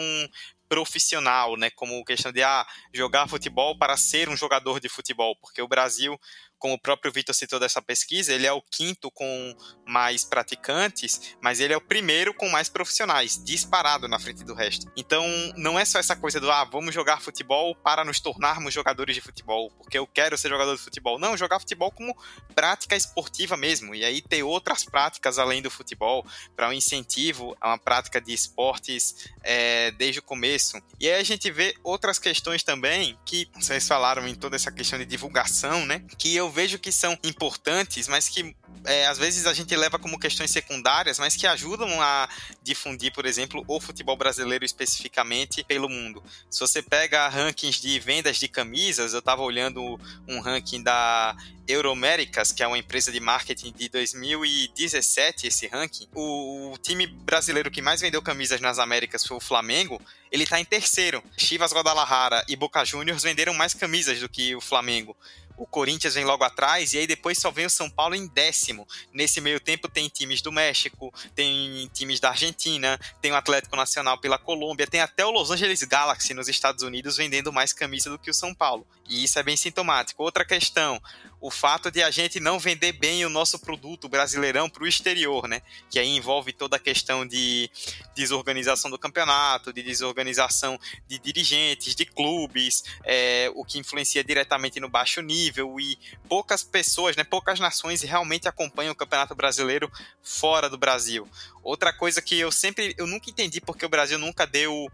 [0.69, 5.63] profissional, né, como questão de ah, jogar futebol para ser um jogador de futebol, porque
[5.63, 6.21] o Brasil
[6.63, 11.59] como o próprio Vitor citou dessa pesquisa, ele é o quinto com mais praticantes, mas
[11.59, 14.87] ele é o primeiro com mais profissionais, disparado na frente do resto.
[14.97, 19.17] Então, não é só essa coisa do, ah, vamos jogar futebol para nos tornarmos jogadores
[19.17, 21.19] de futebol, porque eu quero ser jogador de futebol.
[21.19, 22.17] Não, jogar futebol como
[22.55, 27.71] prática esportiva mesmo, e aí ter outras práticas além do futebol, para um incentivo a
[27.71, 30.81] uma prática de esportes é, desde o começo.
[31.01, 34.97] E aí a gente vê outras questões também, que vocês falaram em toda essa questão
[34.97, 39.55] de divulgação, né, que eu vejo que são importantes, mas que é, às vezes a
[39.55, 42.29] gente leva como questões secundárias, mas que ajudam a
[42.63, 46.23] difundir, por exemplo, o futebol brasileiro especificamente pelo mundo.
[46.51, 51.37] Se você pega rankings de vendas de camisas, eu estava olhando um ranking da
[51.67, 57.71] Euroméricas, que é uma empresa de marketing de 2017, esse ranking, o, o, time brasileiro
[57.71, 61.23] que mais vendeu camisas nas Américas foi o Flamengo, ele está em terceiro.
[61.37, 65.17] Chivas Guadalajara e Boca Juniors venderam mais camisas do que o Flamengo
[65.57, 68.87] o Corinthians vem logo atrás, e aí depois só vem o São Paulo em décimo.
[69.13, 74.19] Nesse meio tempo tem times do México, tem times da Argentina, tem o Atlético Nacional
[74.19, 78.19] pela Colômbia, tem até o Los Angeles Galaxy nos Estados Unidos vendendo mais camisa do
[78.19, 78.87] que o São Paulo.
[79.09, 80.23] E isso é bem sintomático.
[80.23, 81.01] Outra questão,
[81.43, 85.49] o fato de a gente não vender bem o nosso produto brasileirão para o exterior,
[85.49, 85.61] né?
[85.91, 87.69] Que aí envolve toda a questão de
[88.15, 90.79] desorganização do campeonato, de desorganização
[91.09, 97.17] de dirigentes, de clubes, é, o que influencia diretamente no baixo nível e poucas pessoas,
[97.17, 97.25] né?
[97.25, 99.91] Poucas nações realmente acompanham o campeonato brasileiro
[100.23, 101.29] fora do Brasil.
[101.61, 104.89] Outra coisa que eu sempre, eu nunca entendi porque o Brasil nunca deu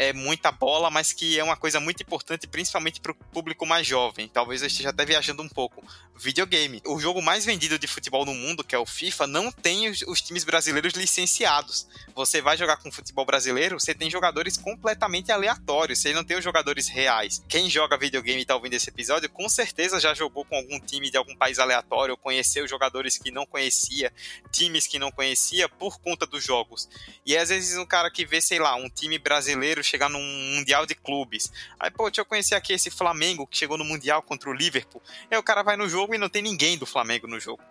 [0.00, 3.86] é, muita bola, mas que é uma coisa muito importante, principalmente para o público mais
[3.86, 4.26] jovem.
[4.28, 5.86] Talvez eu esteja até viajando um pouco.
[6.16, 6.80] Videogame.
[6.86, 10.00] O jogo mais vendido de futebol no mundo, que é o FIFA, não tem os,
[10.08, 11.86] os times brasileiros licenciados.
[12.14, 16.44] Você vai jogar com futebol brasileiro, você tem jogadores completamente aleatórios, você não tem os
[16.44, 17.42] jogadores reais.
[17.46, 21.10] Quem joga videogame e está ouvindo esse episódio, com certeza já jogou com algum time
[21.10, 24.10] de algum país aleatório, conheceu jogadores que não conhecia,
[24.50, 26.88] times que não conhecia por conta dos jogos.
[27.24, 30.22] E às vezes um cara que vê, sei lá, um time brasileiro chegar num
[30.54, 31.52] Mundial de Clubes.
[31.78, 35.02] Aí, pô, deixa eu conhecer aqui esse Flamengo que chegou no Mundial contra o Liverpool.
[35.30, 37.62] Aí o cara vai no jogo e não tem ninguém do Flamengo no jogo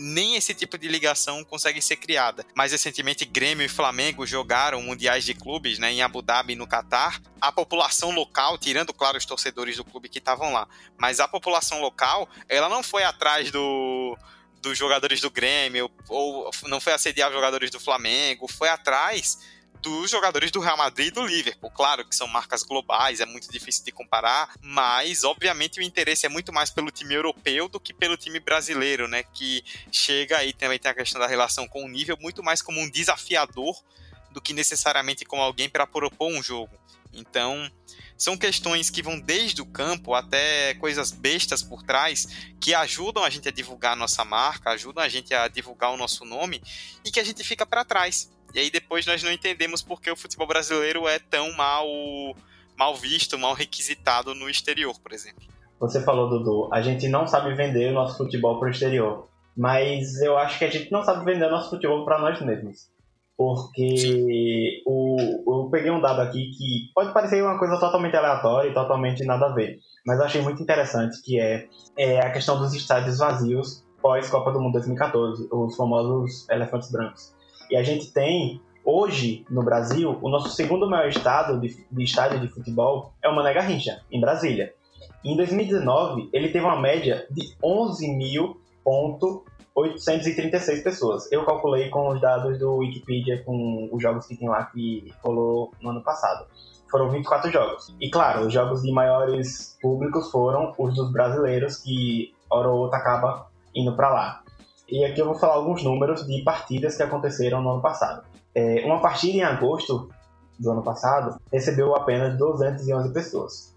[0.00, 2.44] nem esse tipo de ligação consegue ser criada.
[2.54, 7.20] Mais recentemente, Grêmio e Flamengo jogaram mundiais de clubes né, em Abu Dhabi no Catar.
[7.40, 11.80] A população local, tirando, claro, os torcedores do clube que estavam lá, mas a população
[11.80, 14.16] local, ela não foi atrás do,
[14.62, 19.38] dos jogadores do Grêmio, ou não foi assediar os jogadores do Flamengo, foi atrás
[19.84, 21.70] dos jogadores do Real Madrid e do Liverpool.
[21.70, 26.28] Claro que são marcas globais, é muito difícil de comparar, mas obviamente o interesse é
[26.30, 29.22] muito mais pelo time europeu do que pelo time brasileiro, né?
[29.22, 32.80] Que chega aí também tem a questão da relação com o nível muito mais como
[32.80, 33.76] um desafiador
[34.30, 36.74] do que necessariamente como alguém para propor um jogo.
[37.12, 37.70] Então,
[38.16, 42.26] são questões que vão desde o campo até coisas bestas por trás
[42.58, 45.96] que ajudam a gente a divulgar a nossa marca, ajudam a gente a divulgar o
[45.98, 46.62] nosso nome
[47.04, 48.32] e que a gente fica para trás.
[48.54, 51.86] E aí depois nós não entendemos por que o futebol brasileiro é tão mal,
[52.76, 55.42] mal visto, mal requisitado no exterior, por exemplo.
[55.80, 59.28] Você falou, Dudu, a gente não sabe vender o nosso futebol para o exterior.
[59.56, 62.88] Mas eu acho que a gente não sabe vender o nosso futebol para nós mesmos.
[63.36, 68.74] Porque o, eu peguei um dado aqui que pode parecer uma coisa totalmente aleatória e
[68.74, 69.78] totalmente nada a ver.
[70.06, 74.60] Mas eu achei muito interessante, que é, é a questão dos estádios vazios pós-Copa do
[74.60, 77.33] Mundo 2014, os famosos elefantes brancos.
[77.70, 82.40] E a gente tem, hoje, no Brasil, o nosso segundo maior estado de, de estádio
[82.40, 84.74] de futebol é o Mané Garrincha, em Brasília.
[85.24, 91.30] Em 2019, ele teve uma média de 11 mil ponto 836 pessoas.
[91.32, 95.72] Eu calculei com os dados do Wikipedia, com os jogos que tem lá que rolou
[95.80, 96.46] no ano passado.
[96.88, 97.94] Foram 24 jogos.
[98.00, 102.98] E claro, os jogos de maiores públicos foram os dos brasileiros, que hora ou outra
[102.98, 104.43] acaba indo para lá.
[104.88, 108.24] E aqui eu vou falar alguns números de partidas que aconteceram no ano passado.
[108.54, 110.08] É, uma partida em agosto
[110.58, 113.74] do ano passado recebeu apenas 211 pessoas.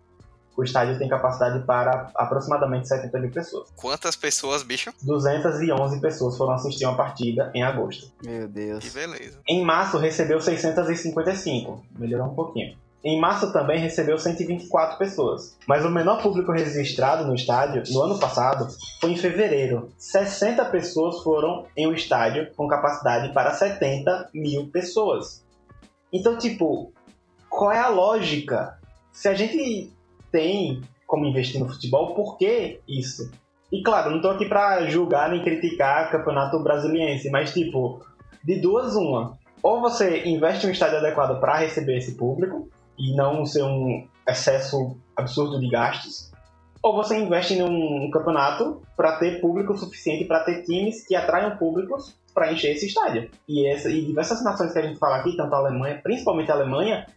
[0.55, 3.69] O estádio tem capacidade para aproximadamente 70 mil pessoas.
[3.75, 4.91] Quantas pessoas, bicho?
[5.03, 8.11] 211 pessoas foram assistir uma partida em agosto.
[8.23, 8.83] Meu Deus.
[8.83, 9.39] Que beleza.
[9.47, 12.75] Em março recebeu 655, melhorou um pouquinho.
[13.03, 15.55] Em março também recebeu 124 pessoas.
[15.67, 18.67] Mas o menor público registrado no estádio no ano passado
[18.99, 19.89] foi em fevereiro.
[19.97, 25.45] 60 pessoas foram em um estádio com capacidade para 70 mil pessoas.
[26.11, 26.91] Então, tipo,
[27.49, 28.79] qual é a lógica?
[29.11, 29.91] Se a gente
[30.31, 33.31] tem como investir no futebol, por que isso?
[33.71, 38.01] E claro, não tô aqui pra julgar nem criticar campeonato brasiliense, mas tipo,
[38.43, 39.37] de duas uma.
[39.61, 44.97] Ou você investe um estádio adequado para receber esse público e não ser um excesso
[45.15, 46.31] absurdo de gastos,
[46.81, 52.15] ou você investe num campeonato para ter público suficiente para ter times que atraiam públicos
[52.33, 53.29] para encher esse estádio.
[53.47, 56.55] E, essa, e diversas nações que a gente fala aqui, tanto a Alemanha, principalmente a
[56.55, 57.07] Alemanha,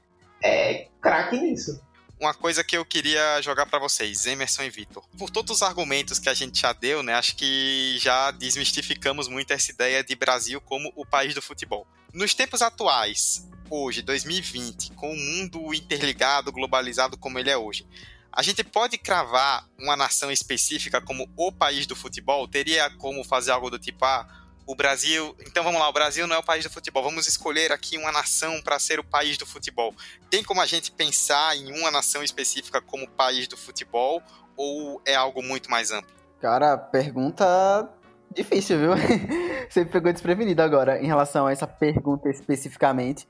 [0.42, 1.80] é craque nisso
[2.20, 5.02] uma coisa que eu queria jogar para vocês, Emerson e Vitor.
[5.16, 9.52] Por todos os argumentos que a gente já deu, né, acho que já desmistificamos muito
[9.52, 11.86] essa ideia de Brasil como o país do futebol.
[12.12, 17.86] Nos tempos atuais, hoje, 2020, com o mundo interligado, globalizado como ele é hoje,
[18.32, 22.46] a gente pode cravar uma nação específica como o país do futebol?
[22.46, 24.26] Teria como fazer algo do tipo, ah,
[24.66, 25.34] o Brasil.
[25.40, 27.02] Então vamos lá, o Brasil não é o país do futebol.
[27.02, 29.92] Vamos escolher aqui uma nação para ser o país do futebol.
[30.30, 34.22] Tem como a gente pensar em uma nação específica como país do futebol
[34.56, 36.14] ou é algo muito mais amplo?
[36.40, 37.90] Cara, pergunta
[38.32, 38.90] difícil, viu?
[39.68, 43.26] Você pegou desprevenido agora em relação a essa pergunta especificamente.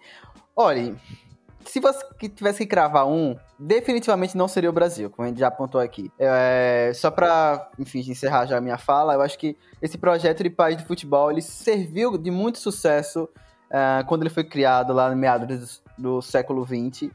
[0.62, 0.94] Olha,
[1.64, 5.48] se você tivesse que cravar um, definitivamente não seria o Brasil, como a gente já
[5.48, 6.12] apontou aqui.
[6.18, 10.50] É, só para, enfim, encerrar já a minha fala, eu acho que esse projeto de
[10.50, 13.26] país de futebol, ele serviu de muito sucesso
[13.70, 17.11] uh, quando ele foi criado lá no meados do, do século XX.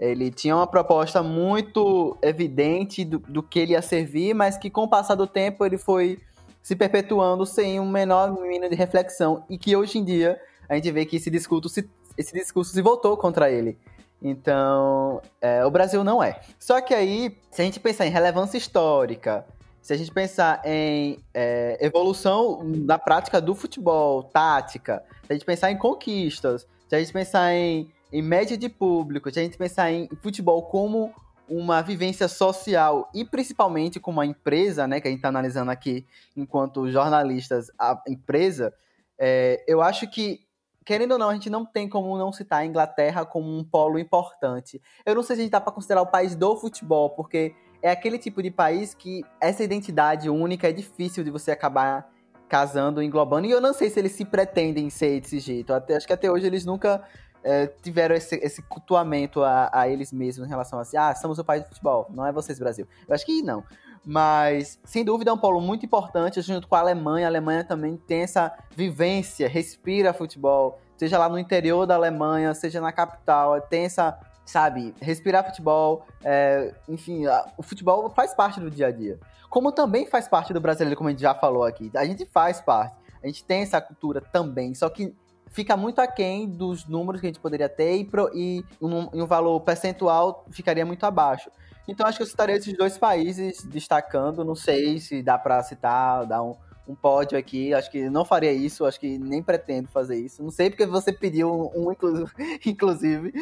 [0.00, 4.82] Ele tinha uma proposta muito evidente do, do, que ele ia servir, mas que com
[4.82, 6.18] o passar do tempo ele foi
[6.60, 10.36] se perpetuando sem um menor mínimo de reflexão e que hoje em dia
[10.68, 11.88] a gente vê que esse discurso se,
[12.18, 13.78] esse discurso se voltou contra ele.
[14.20, 16.40] Então, é, o Brasil não é.
[16.58, 19.46] Só que aí, se a gente pensar em relevância histórica,
[19.80, 25.46] se a gente pensar em é, evolução na prática do futebol, tática, se a gente
[25.46, 29.56] pensar em conquistas, se a gente pensar em, em média de público, se a gente
[29.56, 31.14] pensar em futebol como
[31.48, 36.04] uma vivência social e principalmente como uma empresa, né, que a gente está analisando aqui
[36.36, 38.74] enquanto jornalistas, a empresa,
[39.18, 40.40] é, eu acho que
[40.88, 43.98] querendo ou não, a gente não tem como não citar a Inglaterra como um polo
[43.98, 44.80] importante.
[45.04, 47.90] Eu não sei se a gente dá para considerar o país do futebol, porque é
[47.90, 52.10] aquele tipo de país que essa identidade única é difícil de você acabar
[52.48, 53.46] casando, englobando.
[53.46, 55.74] E eu não sei se eles se pretendem ser desse jeito.
[55.74, 57.04] Até, acho que até hoje eles nunca
[57.44, 61.38] é, tiveram esse, esse cultuamento a, a, eles mesmos em relação a assim, ah, somos
[61.38, 62.88] o país do futebol, não é vocês, Brasil.
[63.06, 63.62] Eu acho que não.
[64.10, 67.26] Mas, sem dúvida, é um polo muito importante, junto com a Alemanha.
[67.26, 72.80] A Alemanha também tem essa vivência, respira futebol, seja lá no interior da Alemanha, seja
[72.80, 76.06] na capital, tem essa, sabe, respirar futebol.
[76.24, 79.20] É, enfim, a, o futebol faz parte do dia a dia.
[79.50, 81.90] Como também faz parte do brasileiro, como a gente já falou aqui.
[81.94, 82.96] A gente faz parte.
[83.22, 85.14] A gente tem essa cultura também, só que
[85.50, 89.26] fica muito aquém dos números que a gente poderia ter e, pro, e, um, um
[89.26, 91.50] valor percentual ficaria muito abaixo.
[91.88, 96.26] Então acho que eu citaria esses dois países destacando, não sei se dá para citar,
[96.26, 96.54] dar um,
[96.86, 100.42] um pódio aqui, acho que não faria isso, acho que nem pretendo fazer isso.
[100.42, 101.92] Não sei porque você pediu um, um
[102.64, 103.32] inclusive,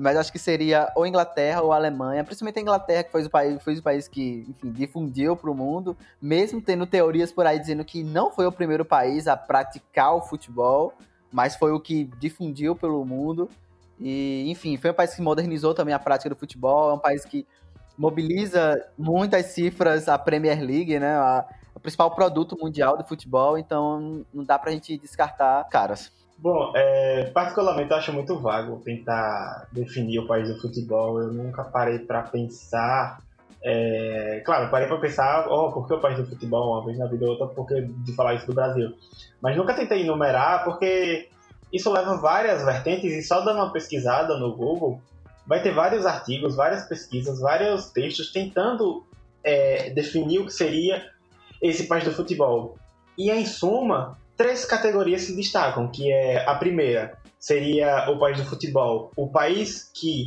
[0.00, 3.62] mas acho que seria ou Inglaterra ou Alemanha, principalmente a Inglaterra, que foi o país,
[3.62, 7.84] foi o país que, enfim, difundiu para o mundo, mesmo tendo teorias por aí dizendo
[7.84, 10.94] que não foi o primeiro país a praticar o futebol,
[11.30, 13.50] mas foi o que difundiu pelo mundo.
[13.98, 17.24] E, enfim, foi um país que modernizou também a prática do futebol, é um país
[17.24, 17.46] que
[17.96, 21.14] mobiliza muitas cifras a Premier League, né?
[21.14, 26.12] A, o principal produto mundial do futebol, então não dá pra gente descartar caras.
[26.42, 31.20] Bom, é, particularmente eu acho muito vago tentar definir o país do futebol.
[31.20, 33.22] Eu nunca parei para pensar.
[33.62, 37.06] É, claro, parei para pensar, oh, por que o país do futebol, uma vez na
[37.06, 38.92] vida ou outra, porque de falar isso do Brasil.
[39.40, 41.28] Mas nunca tentei enumerar, porque
[41.72, 45.00] isso leva várias vertentes e só dando uma pesquisada no Google,
[45.46, 49.04] vai ter vários artigos, várias pesquisas, vários textos tentando
[49.42, 51.04] é, definir o que seria
[51.60, 52.76] esse país do futebol.
[53.16, 58.44] E em suma, três categorias se destacam, que é a primeira seria o país do
[58.44, 60.26] futebol, o país que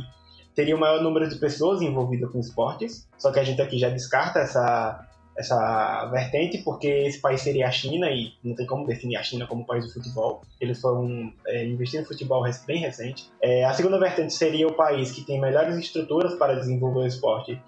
[0.54, 3.88] teria o maior número de pessoas envolvidas com esportes, só que a gente aqui já
[3.88, 5.06] descarta essa
[5.36, 9.46] essa vertente, porque esse país seria a China, e não tem como definir a China
[9.46, 10.42] como país do futebol.
[10.60, 13.30] Eles foram é, investir no futebol bem recente.
[13.42, 17.60] É, a segunda vertente seria o país que tem melhores estruturas para desenvolver o esporte,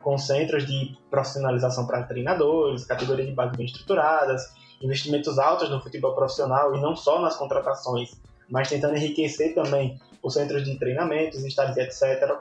[0.00, 4.52] com centros de profissionalização para treinadores, categorias de base bem estruturadas,
[4.82, 8.10] investimentos altos no futebol profissional e não só nas contratações,
[8.50, 12.38] mas tentando enriquecer também os centros de treinamentos, estádios, etc.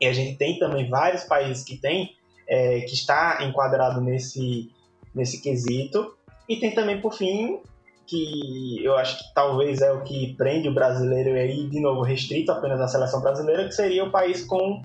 [0.00, 2.14] E a gente tem também vários países que têm
[2.46, 4.70] é, que está enquadrado nesse,
[5.14, 6.14] nesse quesito.
[6.48, 7.60] E tem também, por fim,
[8.06, 12.52] que eu acho que talvez é o que prende o brasileiro aí, de novo, restrito
[12.52, 14.82] apenas à seleção brasileira, que seria o país com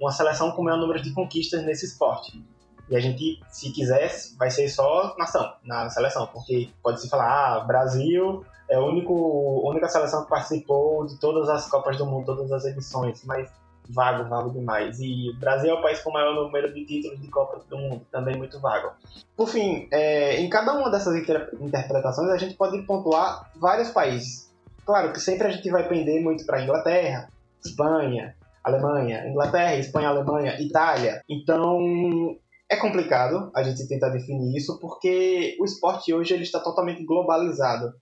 [0.00, 2.42] uma seleção com o maior número de conquistas nesse esporte.
[2.88, 7.56] E a gente, se quisesse, vai ser só nação, na seleção, porque pode se falar,
[7.56, 12.52] ah, Brasil é a única seleção que participou de todas as Copas do Mundo, todas
[12.52, 13.50] as edições, mas
[13.88, 14.98] vago, vago demais.
[15.00, 17.76] E o Brasil é o país com o maior número de títulos de Copa do
[17.76, 18.92] Mundo, também muito vago.
[19.36, 24.52] Por fim, é, em cada uma dessas inter interpretações a gente pode pontuar vários países.
[24.84, 27.30] Claro que sempre a gente vai pender muito para Inglaterra,
[27.64, 28.34] Espanha,
[28.64, 31.22] Alemanha, Inglaterra, Espanha, Alemanha, Itália.
[31.28, 32.36] Então
[32.70, 37.92] é complicado a gente tentar definir isso porque o esporte hoje ele está totalmente globalizado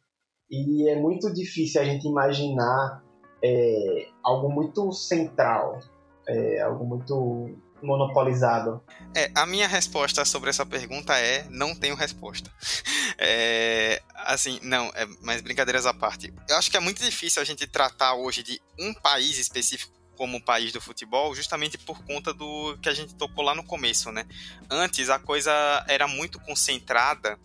[0.51, 3.03] e é muito difícil a gente imaginar
[3.43, 5.81] é, algo muito central,
[6.27, 8.83] é, algo muito monopolizado?
[9.15, 12.51] É, a minha resposta sobre essa pergunta é não tenho resposta.
[13.19, 16.35] É, assim, não, é, mas brincadeiras à parte.
[16.51, 20.43] Eu acho que é muito difícil a gente tratar hoje de um país específico como
[20.43, 24.27] país do futebol, justamente por conta do que a gente tocou lá no começo, né?
[24.69, 25.51] Antes a coisa
[25.89, 27.39] era muito concentrada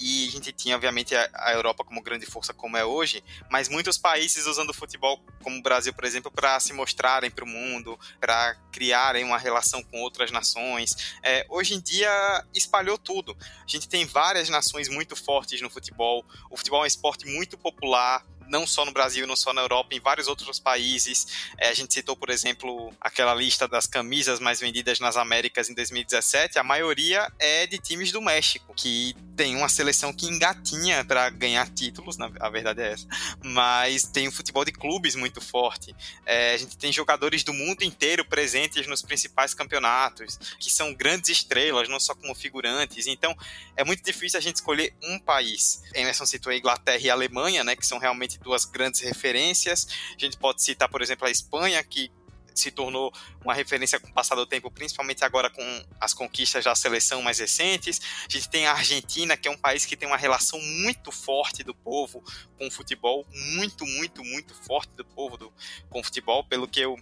[0.00, 3.98] e a gente tinha, obviamente, a, Europa como grande força, como é hoje, mas muitos
[3.98, 7.98] países usando o futebol, como o Brasil, por exemplo, para se mostrarem para o mundo,
[8.18, 10.90] para criarem uma relação com outras nações.
[11.22, 12.10] É, hoje em dia,
[12.54, 13.36] espalhou tudo.
[13.40, 17.58] A gente tem várias nações muito fortes no futebol, o futebol é um esporte muito
[17.58, 21.48] popular, não só no Brasil, não só na Europa, em vários outros países.
[21.56, 25.74] É, a gente citou, por exemplo, aquela lista das camisas mais vendidas nas Américas em
[25.74, 26.58] 2017.
[26.58, 31.68] A maioria é de times do México, que tem uma seleção que engatinha para ganhar
[31.70, 33.06] títulos, na, a verdade é essa.
[33.42, 35.94] Mas tem um futebol de clubes muito forte.
[36.26, 41.30] É, a gente tem jogadores do mundo inteiro presentes nos principais campeonatos, que são grandes
[41.30, 43.06] estrelas, não só como figurantes.
[43.06, 43.36] Então,
[43.76, 45.82] é muito difícil a gente escolher um país.
[45.94, 49.86] Emerson citou a Inglaterra e a Alemanha, né, que são realmente duas grandes referências.
[50.16, 52.10] A gente pode citar, por exemplo, a Espanha, que
[52.54, 53.12] se tornou
[53.42, 57.38] uma referência com o passar do tempo, principalmente agora com as conquistas da seleção mais
[57.38, 58.00] recentes.
[58.28, 61.62] A gente tem a Argentina, que é um país que tem uma relação muito forte
[61.62, 62.22] do povo
[62.58, 65.52] com o futebol, muito, muito, muito forte do povo do,
[65.88, 66.96] com o futebol, pelo que eu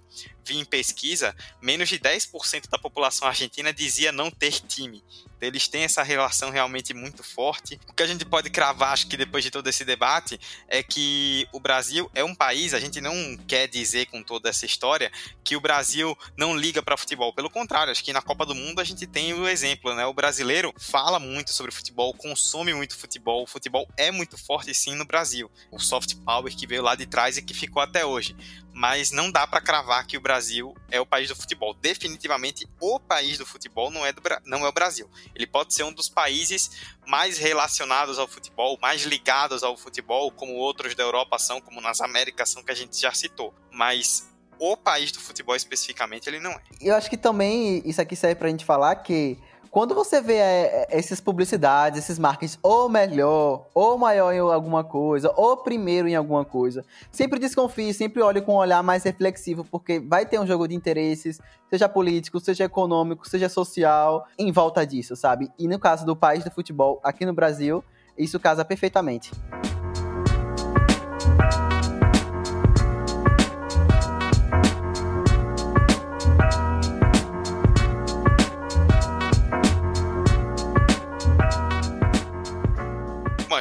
[0.49, 5.05] vi em pesquisa, menos de 10% da população argentina dizia não ter time.
[5.41, 7.79] Eles têm essa relação realmente muito forte.
[7.87, 11.47] O que a gente pode cravar, acho que depois de todo esse debate, é que
[11.53, 15.13] o Brasil é um país, a gente não quer dizer com toda essa história
[15.45, 17.33] que o Brasil não liga para futebol.
[17.33, 20.07] Pelo contrário, acho que na Copa do Mundo a gente tem o exemplo, né?
[20.07, 23.45] O brasileiro fala muito sobre futebol, consome muito futebol.
[23.45, 25.49] O futebol é muito forte sim no Brasil.
[25.71, 28.35] O soft power que veio lá de trás e que ficou até hoje
[28.79, 31.75] mas não dá para cravar que o Brasil é o país do futebol.
[31.75, 35.11] Definitivamente, o país do futebol não é, do, não é o Brasil.
[35.35, 36.71] Ele pode ser um dos países
[37.05, 42.01] mais relacionados ao futebol, mais ligados ao futebol, como outros da Europa são, como nas
[42.01, 43.53] Américas são, que a gente já citou.
[43.73, 46.63] Mas o país do futebol especificamente, ele não é.
[46.81, 49.37] Eu acho que também isso aqui serve pra gente falar que
[49.71, 54.83] quando você vê é, é, essas publicidades, esses marketings, ou melhor, ou maior em alguma
[54.83, 59.65] coisa, ou primeiro em alguma coisa, sempre desconfie, sempre olhe com um olhar mais reflexivo,
[59.65, 64.87] porque vai ter um jogo de interesses, seja político, seja econômico, seja social, em volta
[64.87, 65.51] disso, sabe?
[65.59, 67.85] E no caso do país do futebol, aqui no Brasil,
[68.17, 69.31] isso casa perfeitamente.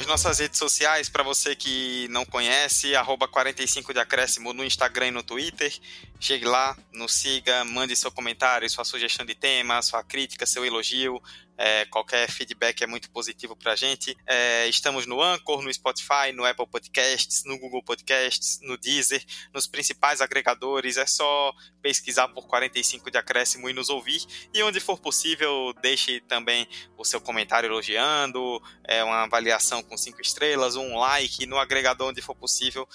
[0.08, 5.12] Nossas redes sociais, para você que não conhece, arroba 45 de acréscimo no Instagram e
[5.12, 5.74] no Twitter.
[6.20, 11.22] Chegue lá, nos siga, mande seu comentário, sua sugestão de tema, sua crítica, seu elogio.
[11.58, 14.16] É, qualquer feedback é muito positivo para a gente.
[14.26, 19.66] É, estamos no Anchor, no Spotify, no Apple Podcasts, no Google Podcasts, no Deezer, nos
[19.66, 20.98] principais agregadores.
[20.98, 24.22] É só pesquisar por 45 de acréscimo e nos ouvir.
[24.54, 30.22] E onde for possível, deixe também o seu comentário elogiando, é, uma avaliação com cinco
[30.22, 32.88] estrelas, um like no agregador onde for possível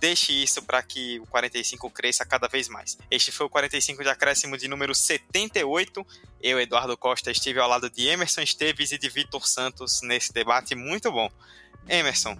[0.00, 2.96] deixe isso para que o 45 cresça cada vez mais.
[3.10, 6.06] Este foi o 45 de acréscimo de número 78.
[6.40, 10.74] Eu, Eduardo Costa, estive ao lado de Emerson Esteves e de Vitor Santos nesse debate
[10.74, 11.28] muito bom.
[11.88, 12.36] Emerson,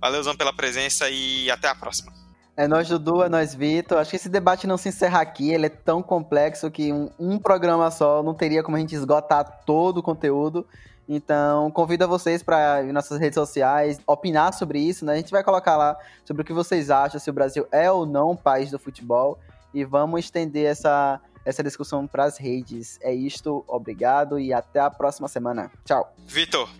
[0.00, 2.12] valeuzão pela presença e até a próxima.
[2.56, 3.98] É nós, Dudu, é nós, Vitor.
[3.98, 5.50] Acho que esse debate não se encerra aqui.
[5.50, 9.62] Ele é tão complexo que um, um programa só não teria como a gente esgotar
[9.64, 10.66] todo o conteúdo.
[11.12, 15.14] Então, convido vocês para ir nossas redes sociais, opinar sobre isso, né?
[15.14, 18.06] A gente vai colocar lá sobre o que vocês acham, se o Brasil é ou
[18.06, 19.36] não um país do futebol.
[19.74, 22.96] E vamos estender essa, essa discussão para as redes.
[23.02, 25.72] É isto, obrigado e até a próxima semana.
[25.84, 26.14] Tchau.
[26.28, 26.70] Vitor,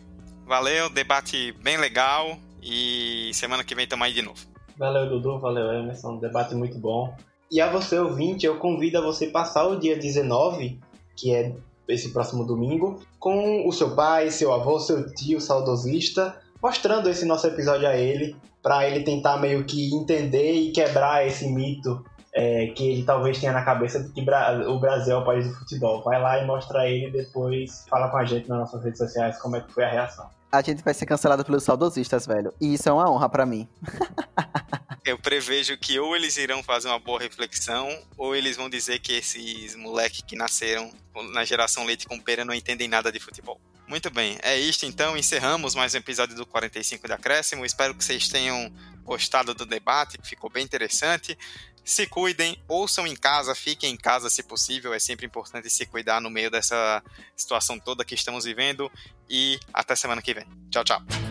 [0.47, 4.39] valeu, debate bem legal e semana que vem estamos aí de novo.
[4.79, 7.13] Valeu, Dudu, valeu, Emerson, debate muito bom.
[7.51, 10.79] E a você, ouvinte, eu convido a você passar o dia 19,
[11.17, 11.53] que é
[11.91, 17.47] esse próximo domingo, com o seu pai, seu avô, seu tio saudosista, mostrando esse nosso
[17.47, 22.89] episódio a ele, para ele tentar meio que entender e quebrar esse mito é, que
[22.89, 26.03] ele talvez tenha na cabeça de que o Brasil é o país do futebol.
[26.03, 29.39] Vai lá e mostra ele e depois fala com a gente nas nossas redes sociais
[29.39, 30.29] como é que foi a reação.
[30.53, 32.53] A gente vai ser cancelado pelos saudosistas, velho.
[32.61, 33.69] E isso é uma honra para mim.
[35.05, 39.13] eu prevejo que ou eles irão fazer uma boa reflexão, ou eles vão dizer que
[39.13, 40.93] esses moleques que nasceram
[41.33, 43.61] na geração leite com pera não entendem nada de futebol.
[43.89, 45.17] Muito bem, é isto então.
[45.17, 47.67] Encerramos mais um episódio do 45 de Acréscimo.
[47.67, 48.73] Espero que vocês tenham
[49.03, 51.37] gostado do debate, que ficou bem interessante.
[51.85, 54.95] Se cuidem, ouçam em casa, fiquem em casa se possível.
[54.95, 57.03] É sempre importante se cuidar no meio dessa
[57.35, 58.89] situação toda que estamos vivendo.
[59.29, 60.47] E até semana que vem.
[60.71, 61.30] Tchau, tchau.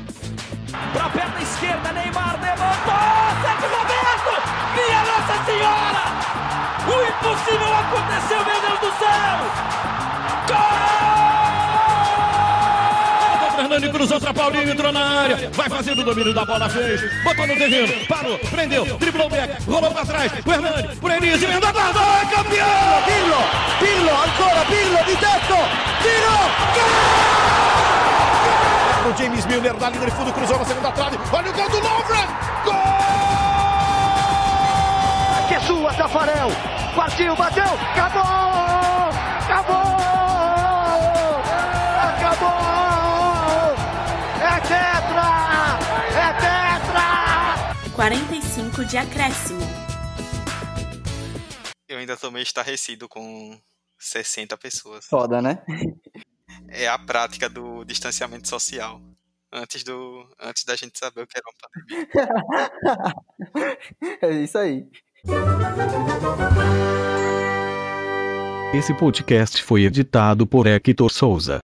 [0.93, 2.93] Pra perna esquerda, Neymar levantou!
[3.41, 4.31] Sérgio Roberto!
[4.75, 6.03] Minha Nossa Senhora!
[6.87, 9.37] O impossível aconteceu, meu Deus do céu!
[10.47, 11.09] Gol!
[13.55, 17.45] Fernando cruzou para Paulinho, entrou na área, vai fazendo o domínio da bola, fez, botou
[17.45, 21.69] no terreno, parou, prendeu, driblou o back, rolou para trás, o Hernani, por Enis, emendou
[21.69, 23.03] a guarda, é campeão!
[23.05, 23.37] Pirlo,
[23.79, 25.57] Pirlo, ancora Pirlo di tetto,
[26.01, 26.37] tiro,
[26.73, 27.78] gol!
[29.09, 31.17] O James Milner na linha de fundo, cruzou na segunda trave.
[31.33, 32.27] Olha o gol do Lovren!
[32.63, 32.73] Gol!
[35.47, 36.49] Que é sua, Tafarel!
[36.95, 38.21] Partiu, bateu, acabou!
[39.45, 39.79] Acabou!
[42.07, 42.49] Acabou!
[44.41, 45.27] É tetra!
[46.15, 47.91] É tetra!
[47.95, 49.61] 45 de acréscimo.
[51.87, 53.59] Eu ainda tô meio estarrecido com
[53.97, 55.07] 60 pessoas.
[55.07, 55.63] Foda, né?
[56.71, 59.01] é a prática do distanciamento social.
[59.51, 63.17] Antes, do, antes da gente saber o que era uma pandemia.
[64.21, 64.87] é isso aí.
[68.73, 71.59] Esse podcast foi editado por Hector Souza.